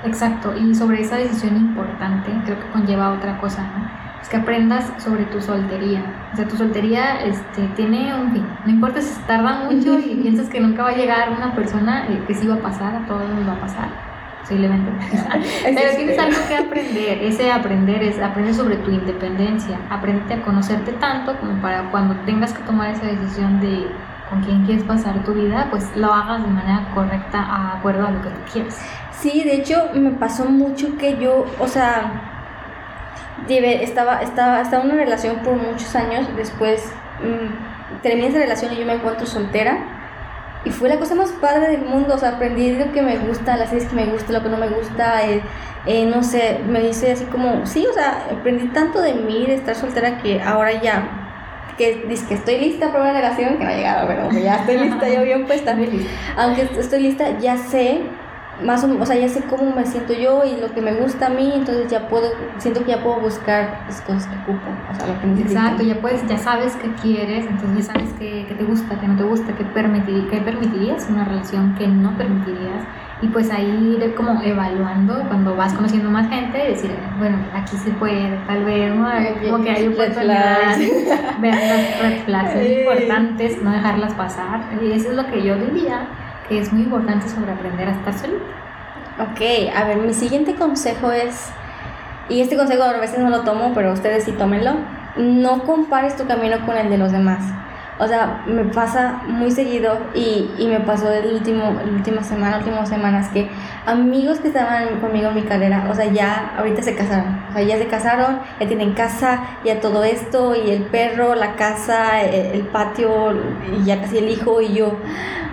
Exacto, 0.04 0.54
y 0.56 0.74
sobre 0.74 1.00
esa 1.00 1.16
decisión 1.16 1.56
importante, 1.56 2.30
creo 2.44 2.58
que 2.60 2.70
conlleva 2.70 3.12
otra 3.12 3.38
cosa, 3.38 3.62
¿no? 3.62 4.06
Es 4.22 4.28
que 4.28 4.38
aprendas 4.38 4.90
sobre 5.02 5.24
tu 5.26 5.40
soltería. 5.40 6.02
O 6.32 6.36
sea, 6.36 6.48
tu 6.48 6.56
soltería 6.56 7.22
este, 7.22 7.62
tiene 7.76 8.12
un 8.14 8.32
fin. 8.32 8.44
No 8.64 8.72
importa 8.72 9.00
si 9.00 9.14
tarda 9.22 9.70
mucho 9.70 9.98
y 9.98 10.16
piensas 10.16 10.48
que 10.48 10.58
nunca 10.58 10.82
va 10.82 10.90
a 10.90 10.96
llegar 10.96 11.30
una 11.30 11.54
persona, 11.54 12.06
eh, 12.08 12.20
que 12.26 12.34
sí 12.34 12.48
va 12.48 12.56
a 12.56 12.60
pasar, 12.60 12.96
a 12.96 13.06
todos 13.06 13.28
nos 13.28 13.46
va 13.46 13.52
a 13.52 13.60
pasar. 13.60 13.88
posiblemente. 14.40 14.90
Pero 15.62 15.96
tienes 15.96 16.18
algo 16.18 16.38
que 16.48 16.56
aprender. 16.56 17.18
Ese 17.22 17.52
aprender 17.52 18.02
es 18.02 18.18
aprender 18.20 18.54
sobre 18.54 18.76
tu 18.78 18.90
independencia. 18.90 19.78
Aprende 19.90 20.34
a 20.34 20.42
conocerte 20.42 20.92
tanto 20.92 21.38
como 21.38 21.60
para 21.62 21.90
cuando 21.92 22.16
tengas 22.24 22.52
que 22.52 22.62
tomar 22.64 22.90
esa 22.90 23.06
decisión 23.06 23.60
de 23.60 23.86
con 24.28 24.42
quién 24.42 24.64
quieres 24.64 24.84
pasar 24.84 25.22
tu 25.24 25.34
vida, 25.34 25.68
pues 25.70 25.84
lo 25.96 26.12
hagas 26.12 26.42
de 26.42 26.48
manera 26.48 26.88
correcta, 26.94 27.38
a 27.38 27.78
acuerdo 27.78 28.06
a 28.06 28.10
lo 28.10 28.22
que 28.22 28.30
tú 28.30 28.40
quieres. 28.52 28.78
Sí, 29.12 29.42
de 29.44 29.54
hecho 29.54 29.90
me 29.94 30.10
pasó 30.10 30.44
mucho 30.46 30.96
que 30.98 31.16
yo, 31.18 31.46
o 31.58 31.68
sea, 31.68 32.22
estaba, 33.48 34.22
estaba, 34.22 34.60
estaba 34.60 34.82
en 34.82 34.90
una 34.90 34.98
relación 34.98 35.36
por 35.36 35.54
muchos 35.54 35.94
años, 35.94 36.28
después 36.36 36.92
mmm, 37.20 38.02
terminé 38.02 38.28
esa 38.28 38.38
relación 38.38 38.72
y 38.72 38.76
yo 38.76 38.86
me 38.86 38.94
encuentro 38.94 39.26
soltera. 39.26 39.92
Y 40.64 40.70
fue 40.70 40.88
la 40.88 40.98
cosa 40.98 41.14
más 41.14 41.30
padre 41.30 41.68
del 41.68 41.82
mundo, 41.82 42.14
o 42.14 42.18
sea, 42.18 42.30
aprendí 42.30 42.72
lo 42.72 42.90
que 42.92 43.00
me 43.00 43.16
gusta, 43.18 43.56
las 43.56 43.68
series 43.68 43.88
que 43.88 43.94
me 43.94 44.06
gusta, 44.06 44.32
lo 44.32 44.42
que 44.42 44.48
no 44.48 44.56
me 44.56 44.68
gusta, 44.68 45.24
eh, 45.24 45.40
eh, 45.86 46.06
no 46.06 46.24
sé, 46.24 46.60
me 46.66 46.80
dice 46.80 47.12
así 47.12 47.24
como, 47.26 47.64
sí, 47.66 47.86
o 47.88 47.92
sea, 47.92 48.26
aprendí 48.32 48.66
tanto 48.68 49.00
de 49.00 49.14
mí, 49.14 49.46
de 49.46 49.54
estar 49.54 49.76
soltera, 49.76 50.18
que 50.18 50.42
ahora 50.42 50.72
ya 50.82 51.25
que 51.76 52.04
dice 52.08 52.26
que 52.26 52.34
estoy 52.34 52.58
lista 52.58 52.88
para 52.90 53.04
una 53.04 53.12
relación, 53.12 53.58
que 53.58 53.64
no 53.64 53.70
ha 53.70 53.74
llegado, 53.74 54.06
pero 54.06 54.30
ya 54.32 54.56
estoy 54.56 54.78
lista, 54.78 55.08
yo 55.08 55.22
bien 55.22 55.46
puesta. 55.46 55.76
Aunque 56.36 56.62
estoy 56.62 57.02
lista, 57.02 57.38
ya 57.38 57.56
sé 57.56 58.02
más 58.62 58.82
o, 58.84 59.00
o 59.00 59.06
sea, 59.06 59.16
ya 59.16 59.28
sé 59.28 59.42
cómo 59.42 59.74
me 59.74 59.84
siento 59.84 60.12
yo 60.14 60.42
y 60.44 60.58
lo 60.60 60.72
que 60.72 60.80
me 60.80 60.94
gusta 60.94 61.26
a 61.26 61.30
mí, 61.30 61.52
entonces 61.54 61.90
ya 61.90 62.08
puedo, 62.08 62.30
siento 62.58 62.84
que 62.84 62.92
ya 62.92 63.02
puedo 63.02 63.20
buscar 63.20 63.84
las 63.86 64.00
cosas 64.00 64.26
que 64.26 64.34
ocupo, 64.36 64.66
o 64.90 64.94
sea, 64.94 65.06
lo 65.06 65.20
que 65.20 65.26
necesito. 65.26 65.60
Exacto, 65.60 65.82
ya 65.82 66.00
puedes, 66.00 66.26
ya 66.26 66.38
sabes 66.38 66.74
qué 66.76 66.90
quieres, 67.02 67.46
entonces 67.46 67.86
ya 67.86 67.92
sabes 67.92 68.12
qué, 68.18 68.46
qué 68.48 68.54
te 68.54 68.64
gusta, 68.64 68.98
qué 68.98 69.08
no 69.08 69.16
te 69.16 69.24
gusta, 69.24 69.54
qué, 69.54 69.64
permitir, 69.64 70.28
qué 70.30 70.40
permitirías, 70.40 71.06
una 71.10 71.24
relación 71.24 71.74
que 71.74 71.86
no 71.86 72.16
permitirías, 72.16 72.84
y 73.22 73.28
pues 73.28 73.50
ahí 73.50 73.98
ir 73.98 74.14
como 74.14 74.42
evaluando 74.42 75.24
cuando 75.28 75.56
vas 75.56 75.72
conociendo 75.72 76.10
más 76.10 76.28
gente, 76.28 76.58
decir, 76.58 76.90
bueno, 77.18 77.38
aquí 77.54 77.76
se 77.76 77.90
puede, 77.92 78.38
tal 78.46 78.64
vez, 78.64 78.92
como 79.50 79.64
que 79.64 79.70
hay 79.70 79.88
oportunidades, 79.88 80.78
ver 81.40 81.54
las 81.54 82.00
red 82.02 82.24
flags 82.24 82.54
importantes, 82.56 83.62
no 83.62 83.72
dejarlas 83.72 84.12
pasar, 84.14 84.60
y 84.82 84.92
eso 84.92 85.10
es 85.10 85.16
lo 85.16 85.26
que 85.26 85.42
yo 85.42 85.56
diría 85.56 86.08
que 86.48 86.60
es 86.60 86.72
muy 86.72 86.82
importante 86.82 87.28
sobre 87.28 87.52
aprender 87.52 87.88
a 87.88 87.92
estar 87.92 88.14
solita. 88.14 88.44
Ok, 89.18 89.74
a 89.74 89.84
ver, 89.84 89.96
mi 89.96 90.12
siguiente 90.12 90.54
consejo 90.54 91.10
es, 91.10 91.50
y 92.28 92.42
este 92.42 92.56
consejo 92.56 92.82
a 92.82 92.92
veces 92.98 93.18
no 93.18 93.30
lo 93.30 93.40
tomo, 93.40 93.72
pero 93.74 93.92
ustedes 93.92 94.24
sí 94.24 94.32
tómenlo, 94.32 94.74
no 95.16 95.62
compares 95.62 96.16
tu 96.16 96.26
camino 96.26 96.58
con 96.66 96.76
el 96.76 96.90
de 96.90 96.98
los 96.98 97.12
demás. 97.12 97.42
O 97.98 98.06
sea, 98.06 98.44
me 98.46 98.64
pasa 98.64 99.22
muy 99.26 99.50
seguido 99.50 99.98
y, 100.14 100.50
y 100.58 100.66
me 100.66 100.80
pasó 100.80 101.10
el 101.12 101.34
último, 101.34 101.76
la 101.84 101.92
última 101.92 102.22
semana, 102.22 102.58
últimas 102.58 102.88
semanas 102.88 103.28
que 103.30 103.48
amigos 103.86 104.40
que 104.40 104.48
estaban 104.48 105.00
conmigo 105.00 105.28
en 105.28 105.36
mi 105.36 105.42
carrera, 105.42 105.88
o 105.90 105.94
sea, 105.94 106.06
ya 106.06 106.54
ahorita 106.58 106.82
se 106.82 106.94
casaron. 106.94 107.40
O 107.48 107.52
sea, 107.52 107.62
ya 107.62 107.78
se 107.78 107.86
casaron, 107.86 108.40
ya 108.60 108.66
tienen 108.66 108.92
casa, 108.94 109.44
ya 109.64 109.80
todo 109.80 110.04
esto, 110.04 110.54
y 110.54 110.70
el 110.70 110.82
perro, 110.82 111.34
la 111.34 111.54
casa, 111.54 112.22
el, 112.22 112.62
patio, 112.66 113.32
y 113.80 113.84
ya 113.84 114.00
casi 114.00 114.18
el 114.18 114.28
hijo 114.28 114.60
y 114.60 114.74
yo. 114.74 114.96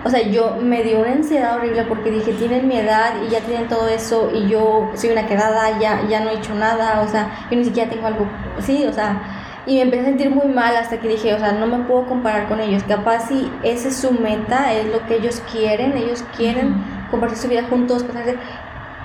O 0.04 0.10
sea, 0.10 0.20
yo 0.20 0.56
me 0.60 0.82
dio 0.82 1.00
una 1.00 1.12
ansiedad 1.12 1.56
horrible 1.56 1.84
porque 1.84 2.10
dije, 2.10 2.32
tienen 2.34 2.68
mi 2.68 2.76
edad 2.76 3.14
y 3.26 3.30
ya 3.30 3.40
tienen 3.40 3.68
todo 3.68 3.88
eso 3.88 4.30
y 4.34 4.48
yo 4.48 4.90
soy 4.94 5.10
una 5.10 5.26
quedada, 5.26 5.78
ya, 5.78 6.06
ya 6.08 6.20
no 6.20 6.30
he 6.30 6.34
hecho 6.34 6.54
nada, 6.54 7.00
o 7.00 7.08
sea, 7.08 7.46
yo 7.50 7.56
ni 7.56 7.64
siquiera 7.64 7.88
tengo 7.88 8.06
algo, 8.06 8.26
sí, 8.58 8.84
o 8.84 8.92
sea, 8.92 9.43
y 9.66 9.76
me 9.76 9.82
empecé 9.82 10.02
a 10.02 10.06
sentir 10.06 10.30
muy 10.30 10.46
mal 10.46 10.76
hasta 10.76 10.98
que 10.98 11.08
dije, 11.08 11.34
o 11.34 11.38
sea, 11.38 11.52
no 11.52 11.66
me 11.66 11.84
puedo 11.84 12.06
comparar 12.06 12.48
con 12.48 12.60
ellos. 12.60 12.82
Capaz 12.84 13.28
si 13.28 13.50
esa 13.62 13.88
es 13.88 13.96
su 13.96 14.12
meta, 14.12 14.72
es 14.72 14.86
lo 14.92 15.04
que 15.06 15.16
ellos 15.16 15.42
quieren, 15.50 15.96
ellos 15.96 16.24
quieren 16.36 16.74
compartir 17.10 17.38
su 17.38 17.48
vida 17.48 17.64
juntos, 17.68 18.04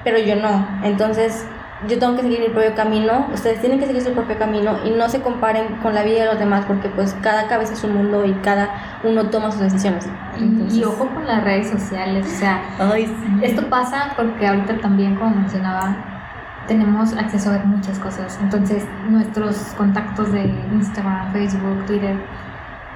pero 0.04 0.18
yo 0.20 0.36
no. 0.36 0.68
Entonces, 0.84 1.46
yo 1.88 1.98
tengo 1.98 2.18
que 2.18 2.24
seguir 2.24 2.42
mi 2.42 2.50
propio 2.50 2.76
camino, 2.76 3.28
ustedes 3.34 3.62
tienen 3.62 3.80
que 3.80 3.86
seguir 3.86 4.02
su 4.02 4.12
propio 4.12 4.38
camino 4.38 4.80
y 4.86 4.90
no 4.90 5.08
se 5.08 5.22
comparen 5.22 5.78
con 5.82 5.96
la 5.96 6.04
vida 6.04 6.20
de 6.22 6.26
los 6.26 6.40
demás 6.40 6.66
porque 6.66 6.90
pues 6.90 7.16
cada 7.22 7.48
cabeza 7.48 7.74
es 7.74 7.84
un 7.86 7.96
mundo 7.96 8.26
y 8.26 8.34
cada 8.44 9.00
uno 9.04 9.30
toma 9.30 9.50
sus 9.52 9.62
decisiones. 9.62 10.10
y 10.38 10.84
ojo 10.84 11.08
con 11.08 11.26
las 11.26 11.42
redes 11.44 11.70
sociales, 11.70 12.28
o 12.28 12.38
sea, 12.38 12.62
esto 13.42 13.70
pasa 13.70 14.14
porque 14.18 14.46
ahorita 14.46 14.78
también, 14.82 15.16
como 15.16 15.36
mencionaba, 15.36 16.19
tenemos 16.70 17.14
acceso 17.14 17.52
a 17.52 17.58
muchas 17.66 17.98
cosas. 18.00 18.40
Entonces, 18.42 18.86
nuestros 19.10 19.58
contactos 19.76 20.32
de 20.32 20.46
Instagram, 20.72 21.34
Facebook, 21.34 21.86
Twitter, 21.88 22.16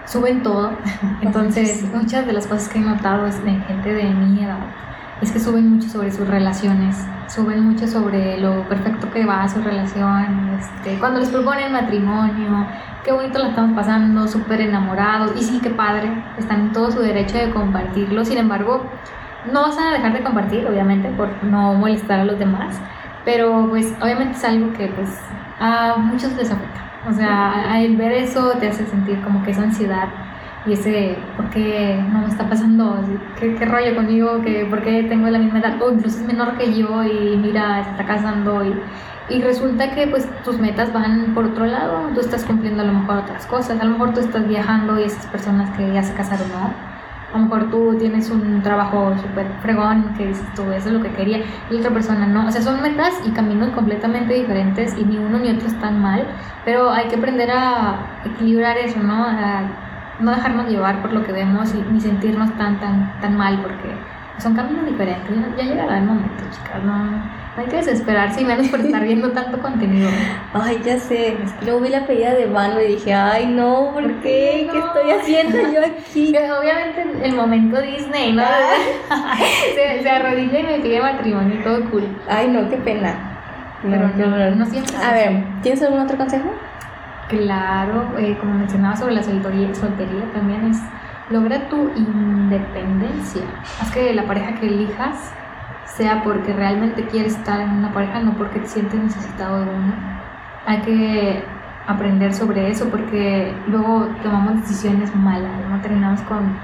suben 0.05 0.43
todo. 0.43 0.77
Entonces, 1.21 1.83
muchas 1.93 2.25
de 2.27 2.33
las 2.33 2.45
cosas 2.45 2.69
que 2.69 2.77
he 2.77 2.81
notado 2.81 3.25
es 3.25 3.43
de 3.43 3.51
gente 3.51 3.93
de 3.93 4.03
mi 4.11 4.43
edad. 4.43 4.59
Es 5.21 5.31
que 5.31 5.39
suben 5.39 5.73
mucho 5.73 5.89
sobre 5.89 6.11
sus 6.11 6.27
relaciones, 6.27 6.95
suben 7.27 7.63
mucho 7.63 7.87
sobre 7.87 8.37
lo 8.39 8.67
perfecto 8.69 9.09
que 9.11 9.25
va 9.25 9.47
su 9.47 9.61
relación, 9.61 10.59
este, 10.59 10.99
cuando 10.99 11.19
les 11.19 11.29
proponen 11.29 11.71
matrimonio, 11.71 12.67
qué 13.03 13.11
bonito 13.11 13.39
la 13.39 13.49
estamos 13.49 13.73
pasando, 13.73 14.27
súper 14.27 14.61
enamorados, 14.61 15.31
y 15.39 15.43
sí, 15.43 15.59
qué 15.63 15.69
padre, 15.69 16.09
están 16.37 16.61
en 16.61 16.71
todo 16.73 16.91
su 16.91 16.99
derecho 16.99 17.37
de 17.37 17.51
compartirlo, 17.51 18.25
sin 18.25 18.37
embargo, 18.37 18.83
no 19.51 19.61
vas 19.61 19.77
a 19.77 19.91
dejar 19.91 20.11
de 20.13 20.23
compartir, 20.23 20.67
obviamente, 20.67 21.09
por 21.09 21.29
no 21.43 21.73
molestar 21.73 22.19
a 22.19 22.25
los 22.25 22.37
demás, 22.37 22.75
pero 23.25 23.67
pues 23.69 23.93
obviamente 24.01 24.37
es 24.37 24.43
algo 24.43 24.73
que 24.73 24.87
pues 24.87 25.09
a 25.59 25.95
muchos 25.97 26.33
les 26.33 26.51
afecta. 26.51 26.81
O 27.09 27.13
sea, 27.13 27.81
el 27.81 27.97
ver 27.97 28.13
eso 28.13 28.53
te 28.59 28.67
hace 28.67 28.85
sentir 28.85 29.21
como 29.21 29.43
que 29.43 29.51
esa 29.51 29.63
ansiedad 29.63 30.07
y 30.65 30.73
ese, 30.73 31.17
¿por 31.35 31.49
qué 31.49 32.01
no 32.11 32.19
me 32.19 32.27
está 32.27 32.47
pasando? 32.47 33.03
¿Qué, 33.37 33.55
qué 33.55 33.65
rollo 33.65 33.95
conmigo? 33.95 34.41
¿Qué, 34.41 34.65
¿Por 34.69 34.81
qué 34.81 35.03
tengo 35.03 35.29
la 35.29 35.39
misma 35.39 35.59
edad? 35.59 35.81
O 35.81 35.91
incluso 35.91 36.19
es 36.19 36.25
menor 36.25 36.57
que 36.57 36.73
yo 36.73 37.03
y 37.03 37.35
mira, 37.37 37.83
se 37.83 37.91
está 37.91 38.05
casando 38.05 38.63
y, 38.63 38.73
y 39.29 39.41
resulta 39.41 39.93
que 39.93 40.07
pues 40.07 40.27
tus 40.43 40.59
metas 40.59 40.93
van 40.93 41.33
por 41.33 41.45
otro 41.45 41.65
lado, 41.65 42.09
tú 42.13 42.21
estás 42.21 42.45
cumpliendo 42.45 42.83
a 42.83 42.85
lo 42.85 42.93
mejor 42.93 43.17
otras 43.17 43.45
cosas, 43.45 43.79
a 43.81 43.83
lo 43.83 43.91
mejor 43.91 44.13
tú 44.13 44.21
estás 44.21 44.47
viajando 44.47 44.99
y 44.99 45.03
esas 45.03 45.25
personas 45.27 45.75
que 45.77 45.91
ya 45.93 46.03
se 46.03 46.13
casaron 46.13 46.47
no 46.49 46.92
a 47.33 47.37
lo 47.37 47.43
mejor 47.45 47.69
tú 47.71 47.95
tienes 47.97 48.29
un 48.29 48.61
trabajo 48.61 49.15
súper 49.21 49.47
fregón 49.61 50.13
que 50.15 50.27
dices 50.27 50.45
tú, 50.55 50.63
eso 50.71 50.89
es 50.89 50.93
lo 50.93 51.01
que 51.01 51.09
quería, 51.09 51.39
y 51.69 51.75
otra 51.75 51.91
persona 51.91 52.27
no. 52.27 52.47
O 52.47 52.51
sea, 52.51 52.61
son 52.61 52.81
metas 52.81 53.13
y 53.25 53.31
caminos 53.31 53.69
completamente 53.71 54.33
diferentes 54.33 54.95
y 54.97 55.03
ni 55.03 55.17
uno 55.17 55.39
ni 55.39 55.49
otro 55.49 55.67
están 55.67 56.01
mal, 56.01 56.25
pero 56.63 56.91
hay 56.91 57.07
que 57.07 57.15
aprender 57.15 57.49
a 57.51 58.21
equilibrar 58.25 58.77
eso, 58.77 58.99
¿no? 59.01 59.25
A 59.25 59.63
no 60.19 60.31
dejarnos 60.31 60.69
llevar 60.69 61.01
por 61.01 61.11
lo 61.11 61.23
que 61.23 61.31
vemos 61.31 61.73
y 61.73 61.83
ni 61.91 61.99
sentirnos 61.99 62.55
tan, 62.57 62.79
tan, 62.79 63.19
tan 63.19 63.35
mal, 63.35 63.59
porque 63.61 63.95
son 64.39 64.55
caminos 64.55 64.85
diferentes. 64.85 65.35
Ya, 65.57 65.63
llegará 65.63 65.97
el 65.97 66.05
momento, 66.05 66.43
chicas, 66.51 66.83
no 66.83 67.21
no 67.55 67.61
hay 67.61 67.69
que 67.69 67.77
desesperarse 67.77 68.41
y 68.41 68.45
menos 68.45 68.67
por 68.69 68.79
estar 68.79 69.03
viendo 69.03 69.31
tanto 69.31 69.59
contenido. 69.59 70.09
Ay, 70.53 70.81
ya 70.83 70.97
sé. 70.97 71.37
Es 71.43 71.51
que 71.53 71.65
luego 71.65 71.81
vi 71.81 71.89
la 71.89 72.07
pedida 72.07 72.33
de 72.33 72.47
Vano 72.47 72.81
y 72.81 72.87
dije, 72.87 73.13
ay, 73.13 73.45
no, 73.45 73.91
¿por, 73.93 74.11
qué? 74.21 74.67
¿Qué 74.71 74.79
estoy 74.79 75.11
haciendo 75.11 75.57
yo 75.71 75.85
aquí? 75.85 76.35
obviamente 76.59 77.05
el 77.23 77.35
momento 77.35 77.79
Disney, 77.79 78.33
¿no? 78.33 78.43
Ah. 79.09 79.35
se, 79.75 80.01
se, 80.01 80.09
arrodilla 80.09 80.59
y 80.59 80.63
me 80.63 80.79
pide 80.79 80.99
matrimonio 80.99 81.59
y 81.59 81.63
todo 81.63 81.89
cool. 81.91 82.07
Ay, 82.27 82.47
no, 82.47 82.67
qué 82.69 82.77
pena. 82.77 83.13
Pero 83.83 84.07
no, 84.07 84.55
no, 84.55 84.65
siempre. 84.65 84.95
A 84.97 85.13
ver, 85.13 85.43
¿tienes 85.61 85.83
algún 85.83 85.99
otro 85.99 86.17
consejo? 86.17 86.49
Claro, 87.27 88.17
eh, 88.17 88.35
como 88.39 88.53
mencionaba 88.55 88.95
sobre 88.95 89.13
la 89.13 89.23
soltería, 89.23 89.73
soltería 89.75 90.23
también 90.33 90.71
es 90.71 90.77
logra 91.29 91.69
tu 91.69 91.89
independencia. 91.95 93.43
Haz 93.81 93.91
que 93.91 94.13
la 94.13 94.25
pareja 94.25 94.55
que 94.55 94.67
elijas 94.67 95.31
sea 95.85 96.23
porque 96.23 96.53
realmente 96.53 97.05
quieres 97.05 97.35
estar 97.35 97.59
en 97.61 97.69
una 97.69 97.93
pareja, 97.93 98.19
no 98.19 98.33
porque 98.33 98.59
te 98.59 98.67
sientes 98.67 98.99
necesitado 98.99 99.63
de 99.63 99.69
una. 99.69 100.21
Hay 100.65 100.81
que 100.81 101.43
aprender 101.85 102.33
sobre 102.33 102.69
eso 102.69 102.89
porque 102.89 103.53
luego 103.67 104.07
tomamos 104.23 104.61
decisiones 104.61 105.13
malas, 105.15 105.51
no 105.69 105.81
terminamos 105.81 106.21
con 106.21 106.57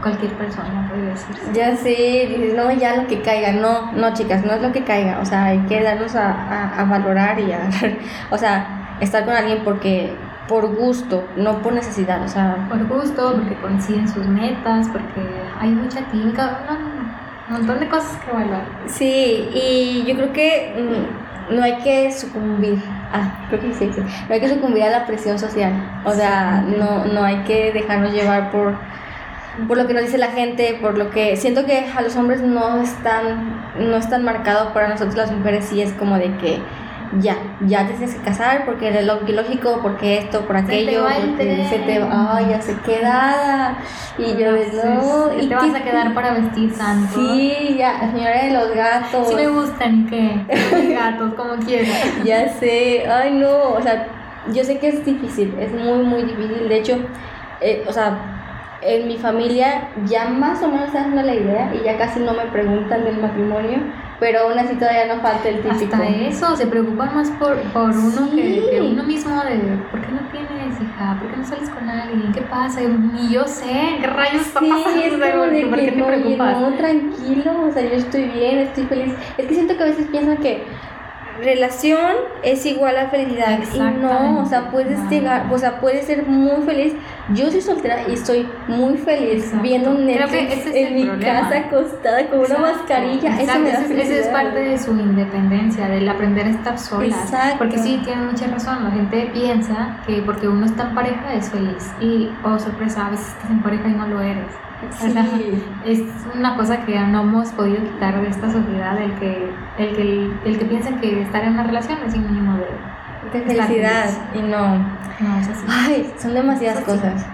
cualquier 0.00 0.32
persona, 0.34 0.88
puede 0.88 1.06
decir. 1.06 1.36
Ya 1.52 1.74
sé, 1.76 2.28
dices, 2.28 2.54
no, 2.54 2.70
ya 2.70 2.96
lo 2.96 3.08
que 3.08 3.20
caiga, 3.20 3.52
no, 3.52 3.92
no 3.92 4.14
chicas, 4.14 4.44
no 4.44 4.52
es 4.52 4.62
lo 4.62 4.70
que 4.70 4.84
caiga, 4.84 5.18
o 5.20 5.24
sea, 5.24 5.46
hay 5.46 5.58
que 5.60 5.82
darnos 5.82 6.14
a, 6.14 6.80
a, 6.80 6.84
valorar 6.84 7.40
y 7.40 7.50
a, 7.50 7.68
o 8.30 8.38
sea, 8.38 8.96
estar 9.00 9.24
con 9.24 9.34
alguien 9.34 9.62
porque 9.64 10.14
por 10.48 10.74
gusto, 10.74 11.24
no 11.36 11.62
por 11.62 11.72
necesidad, 11.72 12.22
o 12.22 12.28
sea. 12.28 12.66
Por 12.68 12.86
gusto, 12.86 13.34
porque 13.34 13.56
coinciden 13.56 14.08
sus 14.08 14.26
metas, 14.26 14.88
porque 14.88 15.22
hay 15.58 15.70
mucha 15.70 16.00
química, 16.10 16.60
un 17.48 17.54
montón 17.54 17.80
de 17.80 17.88
cosas 17.88 18.18
que 18.18 18.30
evaluar. 18.30 18.64
Sí, 18.86 19.48
y 19.54 20.04
yo 20.06 20.16
creo 20.16 20.32
que 20.32 20.74
mm, 21.50 21.56
no 21.56 21.62
hay 21.62 21.76
que 21.78 22.12
sucumbir. 22.12 22.82
Ah, 23.12 23.46
creo 23.48 23.60
que 23.60 23.74
sí, 23.74 23.90
sí. 23.94 24.00
No 24.00 24.34
hay 24.34 24.40
que 24.40 24.48
sucumbir 24.48 24.82
a 24.84 24.90
la 24.90 25.06
presión 25.06 25.38
social. 25.38 25.72
O 26.04 26.12
sea, 26.12 26.64
no, 26.66 27.04
no 27.06 27.22
hay 27.22 27.38
que 27.44 27.72
dejarnos 27.72 28.12
llevar 28.12 28.50
por, 28.50 28.74
por 29.68 29.76
lo 29.76 29.86
que 29.86 29.94
nos 29.94 30.04
dice 30.04 30.18
la 30.18 30.28
gente, 30.30 30.78
por 30.80 30.98
lo 30.98 31.10
que 31.10 31.36
siento 31.36 31.64
que 31.64 31.86
a 31.96 32.02
los 32.02 32.16
hombres 32.16 32.40
no 32.40 32.82
están, 32.82 33.62
no 33.78 33.96
están 33.96 34.24
marcados 34.24 34.72
para 34.72 34.88
nosotros 34.88 35.16
las 35.16 35.30
mujeres, 35.30 35.66
sí 35.66 35.80
es 35.80 35.92
como 35.92 36.16
de 36.16 36.36
que 36.38 36.60
ya, 37.20 37.36
ya 37.66 37.86
te 37.86 37.94
tienes 37.94 38.14
que 38.14 38.22
casar 38.22 38.64
porque 38.64 38.88
es 38.88 39.04
lo 39.06 39.20
lógico, 39.20 39.80
porque 39.82 40.18
esto, 40.18 40.40
por 40.46 40.56
aquello, 40.56 41.08
el 41.08 41.30
porque 41.30 41.66
se 41.68 41.78
te 41.80 41.98
va, 41.98 42.40
ya 42.48 42.60
se 42.60 42.76
quedada. 42.80 43.78
Y 44.18 44.36
yo 44.36 44.52
no, 44.52 45.32
¿Y 45.38 45.44
¿y 45.44 45.48
te 45.48 45.54
vas 45.54 45.70
qué- 45.72 45.76
a 45.78 45.82
quedar 45.84 46.14
para 46.14 46.32
vestir 46.34 46.76
tanto? 46.76 47.14
Sí, 47.14 47.76
ya, 47.78 48.10
señora 48.12 48.44
de 48.44 48.50
los 48.52 48.74
gatos. 48.74 49.28
Sí 49.28 49.34
me 49.34 49.48
gustan, 49.48 50.00
¿y 50.00 50.06
qué? 50.06 50.46
Los 50.72 50.88
gatos, 50.90 51.34
como 51.34 51.54
quieras. 51.64 51.90
Ya 52.24 52.48
sé, 52.48 53.06
ay 53.08 53.34
no, 53.34 53.70
o 53.74 53.82
sea, 53.82 54.06
yo 54.52 54.64
sé 54.64 54.78
que 54.78 54.88
es 54.88 55.04
difícil, 55.04 55.54
es 55.58 55.72
muy, 55.72 56.04
muy 56.04 56.22
difícil. 56.22 56.68
De 56.68 56.76
hecho, 56.78 56.98
eh, 57.60 57.84
o 57.88 57.92
sea, 57.92 58.18
en 58.82 59.08
mi 59.08 59.16
familia 59.16 59.88
ya 60.06 60.26
más 60.26 60.62
o 60.62 60.68
menos 60.68 60.92
dando 60.92 61.22
la 61.22 61.34
idea 61.34 61.72
y 61.74 61.84
ya 61.84 61.96
casi 61.96 62.20
no 62.20 62.34
me 62.34 62.44
preguntan 62.46 63.04
del 63.04 63.18
matrimonio, 63.18 63.78
pero 64.20 64.40
aún 64.40 64.58
así 64.58 64.74
todavía 64.76 65.06
no 65.14 65.20
falta 65.20 65.48
el 65.48 65.60
típico. 65.60 65.94
Hasta 65.94 66.06
eso, 66.08 66.56
se 66.56 66.66
preocupan 66.66 67.14
más 67.14 67.30
por, 67.32 67.56
por 67.72 67.90
uno 67.90 68.28
Sí. 68.30 68.36
que, 68.36 68.70
que 68.70 68.80
uno 68.80 69.02
mismo 69.02 69.34
de 69.42 69.56
¿por 69.90 70.00
qué 70.00 70.12
no 70.12 70.20
tienes 70.30 70.80
hija? 70.80 71.16
¿Por 71.20 71.30
qué 71.30 71.36
no 71.36 71.44
sales 71.44 71.68
con 71.70 71.88
alguien? 71.88 72.32
¿Qué 72.32 72.42
pasa? 72.42 72.80
Ni 72.80 73.28
yo 73.32 73.44
sé, 73.46 73.96
¿qué 74.00 74.06
rayos 74.06 74.42
está 74.46 74.60
Sí, 74.60 74.68
pasando? 74.70 75.00
es 75.02 75.12
como 75.12 75.20
¿por 75.42 75.50
de 75.50 75.66
¿Por 75.66 75.78
que 75.78 75.84
qué 75.86 75.92
te 75.92 75.98
no, 75.98 76.06
preocupas? 76.06 76.60
no, 76.60 76.72
tranquilo, 76.74 77.52
o 77.68 77.72
sea, 77.72 77.82
yo 77.82 77.94
estoy 77.96 78.24
bien, 78.24 78.58
estoy 78.58 78.84
feliz. 78.84 79.14
Es 79.38 79.46
que 79.46 79.54
siento 79.54 79.76
que 79.76 79.82
a 79.82 79.86
veces 79.86 80.06
piensan 80.08 80.36
que 80.38 80.64
relación 81.40 82.12
es 82.44 82.64
igual 82.66 82.96
a 82.96 83.08
felicidad 83.08 83.58
y 83.74 83.78
no, 83.78 84.40
o 84.40 84.46
sea, 84.46 84.70
puedes 84.70 84.98
llegar, 85.10 85.46
o 85.52 85.58
sea, 85.58 85.80
puedes 85.80 86.06
ser 86.06 86.26
muy 86.26 86.62
feliz. 86.64 86.94
Yo 87.32 87.50
soy 87.50 87.62
soltera 87.62 88.06
y 88.06 88.12
estoy 88.12 88.46
muy 88.68 88.98
feliz 88.98 89.44
Exacto. 89.44 89.62
viendo 89.62 89.94
Netflix 89.94 90.52
ese 90.52 90.68
es 90.68 90.88
en 90.88 90.94
mi 90.94 91.04
problema. 91.06 91.40
casa 91.48 91.58
acostada 91.58 92.26
con 92.28 92.38
una 92.40 92.46
Exacto, 92.48 92.62
mascarilla, 92.78 93.40
eso 93.40 93.58
me 93.60 93.68
ese, 93.70 93.78
es- 93.78 93.90
ese 93.90 94.02
es 94.02 94.06
felicidad. 94.06 94.32
parte 94.32 94.58
de 94.60 94.78
su 94.78 94.90
independencia, 94.92 95.88
del 95.88 96.06
aprender 96.08 96.46
a 96.46 96.50
estar. 96.50 96.74
Exacto. 96.74 97.56
Porque 97.58 97.78
sí, 97.78 98.00
tiene 98.04 98.22
mucha 98.22 98.46
razón. 98.48 98.84
La 98.84 98.90
gente 98.90 99.30
piensa 99.32 99.96
que 100.06 100.20
porque 100.20 100.48
uno 100.48 100.66
está 100.66 100.88
en 100.90 100.94
pareja 100.94 101.32
es 101.34 101.48
feliz. 101.50 101.90
Y, 102.00 102.28
oh 102.44 102.58
sorpresa, 102.58 103.06
a 103.06 103.10
veces 103.10 103.28
estás 103.28 103.50
en 103.50 103.62
pareja 103.62 103.88
y 103.88 103.92
no 103.92 104.06
lo 104.06 104.20
eres. 104.20 104.44
Sí. 105.00 105.62
Es 105.86 106.00
una 106.34 106.56
cosa 106.56 106.84
que 106.84 106.98
no 107.00 107.22
hemos 107.22 107.48
podido 107.52 107.78
quitar 107.84 108.20
de 108.20 108.28
esta 108.28 108.50
sociedad, 108.52 108.98
el 109.00 109.14
que, 109.14 109.48
el 109.78 109.96
que, 109.96 110.30
el, 110.44 110.58
que 110.58 110.64
piensa 110.66 110.90
que 111.00 111.22
estar 111.22 111.42
en 111.42 111.54
una 111.54 111.62
relación 111.64 111.98
es 112.06 112.12
sinónimo 112.12 112.58
de... 112.58 112.66
estar 113.38 113.66
felicidad 113.66 114.10
y 114.34 114.42
no. 114.42 114.78
No, 115.20 115.38
es 115.40 115.48
así. 115.48 115.66
Ay, 115.68 116.12
son 116.18 116.34
demasiadas 116.34 116.84
cosas. 116.84 117.24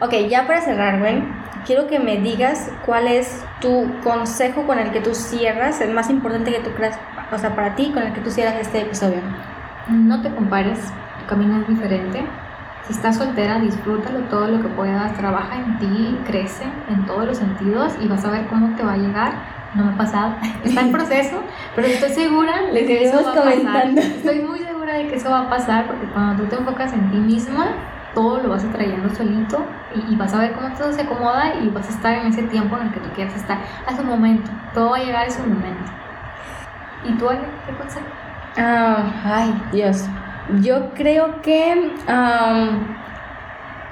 Ok, 0.00 0.12
ya 0.28 0.46
para 0.46 0.60
cerrar, 0.60 1.00
Gwen, 1.00 1.24
quiero 1.64 1.86
que 1.86 1.98
me 1.98 2.18
digas 2.18 2.70
cuál 2.84 3.08
es 3.08 3.44
tu 3.60 3.88
consejo 4.02 4.66
con 4.66 4.78
el 4.78 4.90
que 4.90 5.00
tú 5.00 5.14
cierras, 5.14 5.80
el 5.80 5.94
más 5.94 6.10
importante 6.10 6.52
que 6.52 6.60
tú 6.60 6.70
creas, 6.70 6.98
o 7.32 7.38
sea, 7.38 7.54
para 7.54 7.74
ti, 7.74 7.90
con 7.92 8.02
el 8.02 8.12
que 8.12 8.20
tú 8.20 8.30
cierras 8.30 8.54
este 8.60 8.82
episodio. 8.82 9.20
No 9.88 10.22
te 10.22 10.30
compares, 10.34 10.78
tu 11.20 11.26
camino 11.26 11.60
es 11.60 11.68
diferente. 11.68 12.24
Si 12.86 12.92
estás 12.92 13.16
soltera, 13.16 13.58
disfrútalo 13.60 14.20
todo 14.28 14.48
lo 14.48 14.62
que 14.62 14.68
puedas, 14.68 15.16
trabaja 15.16 15.56
en 15.56 15.78
ti, 15.78 16.18
crece 16.26 16.64
en 16.90 17.06
todos 17.06 17.26
los 17.26 17.38
sentidos 17.38 17.94
y 18.00 18.08
vas 18.08 18.24
a 18.24 18.30
ver 18.30 18.46
cómo 18.46 18.76
te 18.76 18.82
va 18.82 18.92
a 18.92 18.98
llegar. 18.98 19.32
No 19.74 19.86
me 19.86 19.92
ha 19.92 19.96
pasado, 19.96 20.34
está 20.64 20.82
en 20.82 20.92
proceso, 20.92 21.42
pero 21.74 21.88
estoy 21.88 22.10
segura 22.10 22.62
de 22.72 22.86
que 22.86 23.04
eso 23.04 23.24
va 23.24 23.32
a 23.32 23.34
pasar. 23.34 23.88
Estoy 23.98 24.40
muy 24.40 24.60
de 24.94 25.08
que 25.08 25.16
eso 25.16 25.30
va 25.30 25.42
a 25.42 25.50
pasar 25.50 25.86
porque 25.86 26.06
cuando 26.06 26.42
tú 26.42 26.48
te 26.48 26.56
enfocas 26.56 26.92
en 26.92 27.10
ti 27.10 27.16
misma, 27.18 27.66
todo 28.14 28.38
lo 28.38 28.50
vas 28.50 28.64
atrayendo 28.64 29.12
solito 29.14 29.64
y, 29.94 30.12
y 30.12 30.16
vas 30.16 30.32
a 30.34 30.38
ver 30.38 30.52
cómo 30.52 30.74
todo 30.76 30.92
se 30.92 31.02
acomoda 31.02 31.54
y 31.62 31.68
vas 31.68 31.88
a 31.88 31.90
estar 31.90 32.14
en 32.14 32.28
ese 32.28 32.44
tiempo 32.44 32.76
en 32.76 32.86
el 32.86 32.92
que 32.92 33.00
tú 33.00 33.10
quieras 33.14 33.34
estar, 33.34 33.58
a 33.86 33.96
su 33.96 34.04
momento. 34.04 34.50
Todo 34.72 34.90
va 34.90 34.96
a 34.96 35.00
llegar 35.00 35.26
a 35.26 35.30
su 35.30 35.40
momento. 35.40 35.92
¿Y 37.04 37.12
tú, 37.14 37.28
Ale, 37.28 37.40
qué 37.66 37.74
consejo? 37.74 38.06
Ah, 38.56 39.12
ay, 39.24 39.62
Dios. 39.72 40.06
Yo 40.60 40.90
creo 40.94 41.42
que 41.42 41.92
am, 42.06 42.96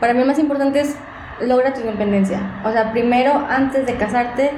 para 0.00 0.14
mí 0.14 0.20
lo 0.20 0.26
más 0.26 0.38
importante 0.38 0.80
es 0.80 0.96
logra 1.40 1.74
tu 1.74 1.80
independencia. 1.80 2.40
O 2.64 2.70
sea, 2.70 2.92
primero, 2.92 3.46
antes 3.48 3.86
de 3.86 3.96
casarte, 3.96 4.52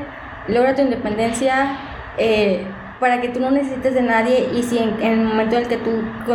logra 0.49 0.75
tu 0.75 0.83
independencia 0.83 1.77
eh, 2.19 2.67
para 3.05 3.21
que 3.21 3.29
tú 3.29 3.39
no 3.39 3.51
necesites 3.51 3.93
de 3.93 4.01
nadie 4.01 4.49
y 4.55 4.63
si 4.63 4.79
en, 4.79 5.03
el 5.03 5.27
momento 5.27 5.57
en 5.57 5.65
el 5.65 5.69
que 5.69 5.77
tú 5.77 5.91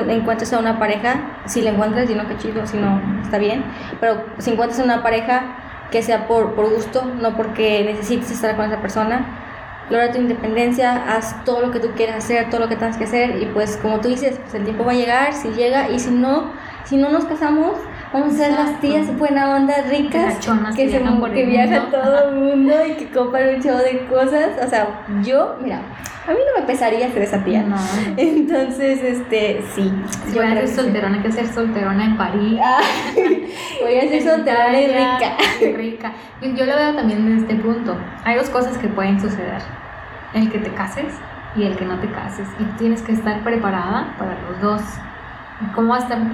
encuentres 0.07 0.53
a 0.53 0.59
una 0.59 0.77
pareja, 0.77 1.41
si 1.47 1.63
la 1.63 1.71
encuentras, 1.71 2.07
si 2.07 2.13
no, 2.13 2.27
qué 2.27 2.37
chido, 2.37 2.67
si 2.67 2.77
no, 2.77 3.01
está 3.23 3.39
bien, 3.39 3.63
pero 3.99 4.23
si 4.37 4.51
encuentras 4.51 4.79
a 4.79 4.83
una 4.83 5.01
pareja 5.01 5.87
que 5.89 6.03
sea 6.03 6.27
por, 6.27 6.53
por 6.53 6.69
gusto, 6.69 7.11
no 7.19 7.35
porque 7.35 7.83
necesites 7.83 8.29
estar 8.29 8.55
con 8.55 8.67
esa 8.67 8.79
persona, 8.81 9.25
logra 9.89 10.11
tu 10.11 10.19
independencia, 10.19 11.05
haz 11.11 11.43
todo 11.43 11.61
lo 11.61 11.71
que 11.71 11.79
tú 11.79 11.87
quieras 11.95 12.17
hacer, 12.17 12.51
todo 12.51 12.61
lo 12.61 12.69
que 12.69 12.75
tengas 12.75 12.97
que 12.97 13.05
hacer 13.05 13.41
y 13.41 13.47
pues 13.47 13.75
como 13.77 13.99
tú 13.99 14.09
dices, 14.09 14.37
pues 14.37 14.53
el 14.53 14.63
tiempo 14.65 14.85
va 14.85 14.91
a 14.91 14.95
llegar, 14.95 15.33
si 15.33 15.49
llega 15.49 15.89
y 15.89 15.97
si 15.97 16.11
no, 16.11 16.51
si 16.83 16.97
no 16.97 17.09
nos 17.09 17.25
casamos, 17.25 17.79
vamos 18.11 18.33
a 18.33 18.37
ser 18.37 18.51
las 18.51 18.79
tías 18.79 19.17
buena 19.17 19.55
onda 19.55 19.73
ricas 19.89 20.35
que, 20.75 20.85
que 20.85 20.91
se, 20.91 20.99
por 20.99 21.31
que 21.31 21.45
viajan 21.45 21.83
mundo. 21.83 21.97
todo 22.01 22.29
el 22.29 22.35
mundo 22.35 22.73
y 22.87 22.93
que 22.93 23.09
compran 23.09 23.55
un 23.55 23.61
chavo 23.61 23.79
de 23.79 24.05
cosas, 24.07 24.49
o 24.65 24.69
sea, 24.69 25.05
yo, 25.23 25.55
mira, 25.61 25.81
a 26.29 26.31
mí 26.31 26.37
no 26.45 26.61
me 26.61 26.67
pesaría 26.67 27.11
ser 27.11 27.23
esa 27.23 27.43
tía. 27.43 27.63
No. 27.63 27.75
Entonces, 28.17 29.03
este, 29.03 29.63
sí. 29.73 29.91
Yo 30.27 30.41
voy 30.41 30.51
a 30.51 30.53
ser 30.53 30.67
sí. 30.67 30.75
solterona, 30.75 31.15
hay 31.15 31.23
que 31.23 31.31
ser 31.31 31.47
solterona 31.47 32.05
en 32.05 32.17
París. 32.17 32.59
Ah, 32.71 32.81
voy 33.81 33.97
a 33.97 34.01
ser 34.01 34.21
solterona 34.21 34.79
y 34.79 34.87
rica. 34.87 35.37
y 35.61 35.65
rica. 35.75 36.13
Yo, 36.41 36.49
yo 36.49 36.65
lo 36.65 36.75
veo 36.75 36.93
también 36.93 37.25
desde 37.25 37.41
este 37.41 37.55
punto. 37.55 37.97
Hay 38.23 38.35
dos 38.35 38.49
cosas 38.49 38.77
que 38.77 38.87
pueden 38.89 39.19
suceder. 39.19 39.61
El 40.33 40.51
que 40.51 40.59
te 40.59 40.71
cases 40.73 41.11
y 41.55 41.63
el 41.63 41.75
que 41.75 41.85
no 41.85 41.99
te 41.99 42.11
cases. 42.11 42.47
Y 42.59 42.63
tienes 42.77 43.01
que 43.01 43.13
estar 43.13 43.43
preparada 43.43 44.13
para 44.19 44.39
los 44.41 44.61
dos. 44.61 44.81
¿Cómo 45.75 45.89
vas 45.89 46.09
a 46.09 46.15
estar? 46.15 46.29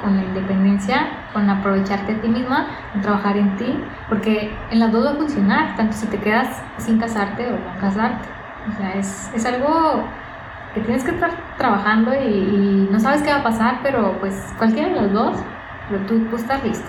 Con 0.00 0.16
la 0.16 0.22
independencia, 0.22 1.08
con 1.32 1.50
aprovecharte 1.50 2.12
a 2.12 2.20
ti 2.20 2.28
misma, 2.28 2.68
con 2.92 3.02
trabajar 3.02 3.36
en 3.36 3.56
ti, 3.56 3.76
porque 4.08 4.56
en 4.70 4.78
las 4.78 4.92
dos 4.92 5.04
va 5.06 5.10
a 5.10 5.14
funcionar, 5.14 5.76
tanto 5.76 5.96
si 5.96 6.06
te 6.06 6.18
quedas 6.18 6.62
sin 6.78 7.00
casarte 7.00 7.48
o 7.48 7.52
no 7.52 7.80
casarte. 7.80 8.28
O 8.72 8.76
sea, 8.76 8.94
es, 8.94 9.30
es 9.34 9.44
algo 9.44 10.04
que 10.72 10.80
tienes 10.82 11.02
que 11.02 11.10
estar 11.10 11.32
trabajando 11.58 12.14
y, 12.14 12.88
no 12.90 13.00
sabes 13.00 13.22
qué 13.22 13.30
va 13.30 13.38
a 13.38 13.42
pasar, 13.42 13.80
pero 13.82 14.16
pues 14.20 14.36
cualquiera 14.56 14.88
de 14.88 15.00
los 15.00 15.12
dos, 15.12 15.36
pero 15.88 16.06
tú, 16.06 16.20
tú 16.26 16.36
estás 16.36 16.62
listo. 16.62 16.88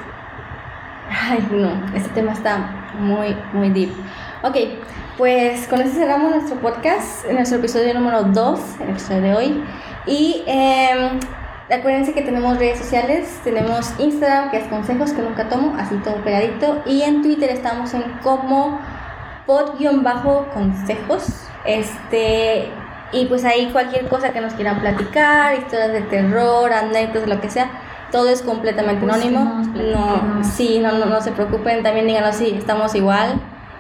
Ay, 1.10 1.48
no, 1.52 1.96
este 1.96 2.10
tema 2.10 2.34
está 2.34 2.60
muy, 3.00 3.36
muy 3.54 3.72
deep. 3.72 3.92
Ok, 4.44 4.56
pues 5.18 5.68
con 5.68 5.82
esto 5.82 5.98
cerramos 5.98 6.32
nuestro 6.32 6.58
podcast, 6.58 7.26
nuestro 7.32 7.58
episodio 7.58 7.94
número 7.96 8.24
2, 8.24 8.82
el 8.82 8.90
episodio 8.90 9.22
de 9.22 9.34
hoy. 9.34 9.64
Y 10.06 10.44
eh, 10.48 11.20
acuérdense 11.72 12.14
que 12.14 12.22
tenemos 12.22 12.58
redes 12.58 12.80
sociales, 12.80 13.40
tenemos 13.44 13.94
Instagram, 14.00 14.52
que 14.52 14.58
es 14.58 14.68
consejos 14.68 15.14
que 15.14 15.22
nunca 15.22 15.50
tomo, 15.50 15.76
así 15.78 15.96
todo 15.98 16.16
pegadito. 16.24 16.82
Y 16.86 17.04
en 17.04 17.22
Twitter 17.22 17.50
estamos 17.50 17.94
en 17.94 18.04
como 18.22 18.80
pod-consejos. 19.46 21.48
Este, 21.66 22.70
y 23.12 23.26
pues 23.26 23.46
ahí 23.46 23.70
cualquier 23.72 24.08
cosa 24.08 24.32
que 24.32 24.42
nos 24.42 24.54
quieran 24.54 24.80
platicar, 24.80 25.56
historias 25.56 25.92
de 25.92 26.02
terror, 26.02 26.72
anécdotas, 26.72 27.28
lo 27.28 27.42
que 27.42 27.50
sea, 27.50 27.70
todo 28.12 28.30
es 28.30 28.42
completamente 28.42 29.06
anónimo. 29.06 29.58
Búsquenos, 29.58 29.94
No, 29.94 30.44
sí, 30.44 30.80
no, 30.80 30.94
no, 30.94 31.06
no 31.06 31.22
se 31.22 31.32
preocupen, 31.32 31.84
también 31.84 32.08
díganos 32.08 32.36
si 32.36 32.52
estamos 32.52 32.96
igual. 32.96 33.40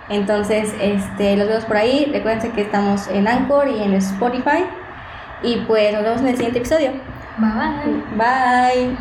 Entonces, 0.09 0.73
este, 0.81 1.37
los 1.37 1.47
vemos 1.47 1.65
por 1.65 1.77
ahí. 1.77 2.09
Recuerden 2.11 2.51
que 2.51 2.61
estamos 2.61 3.07
en 3.07 3.27
Anchor 3.27 3.69
y 3.69 3.81
en 3.81 3.93
Spotify. 3.93 4.65
Y 5.41 5.57
pues 5.67 5.93
nos 5.93 6.03
vemos 6.03 6.21
en 6.21 6.27
el 6.27 6.35
siguiente 6.35 6.59
episodio. 6.59 6.91
Bye 7.37 8.05
bye. 8.17 8.97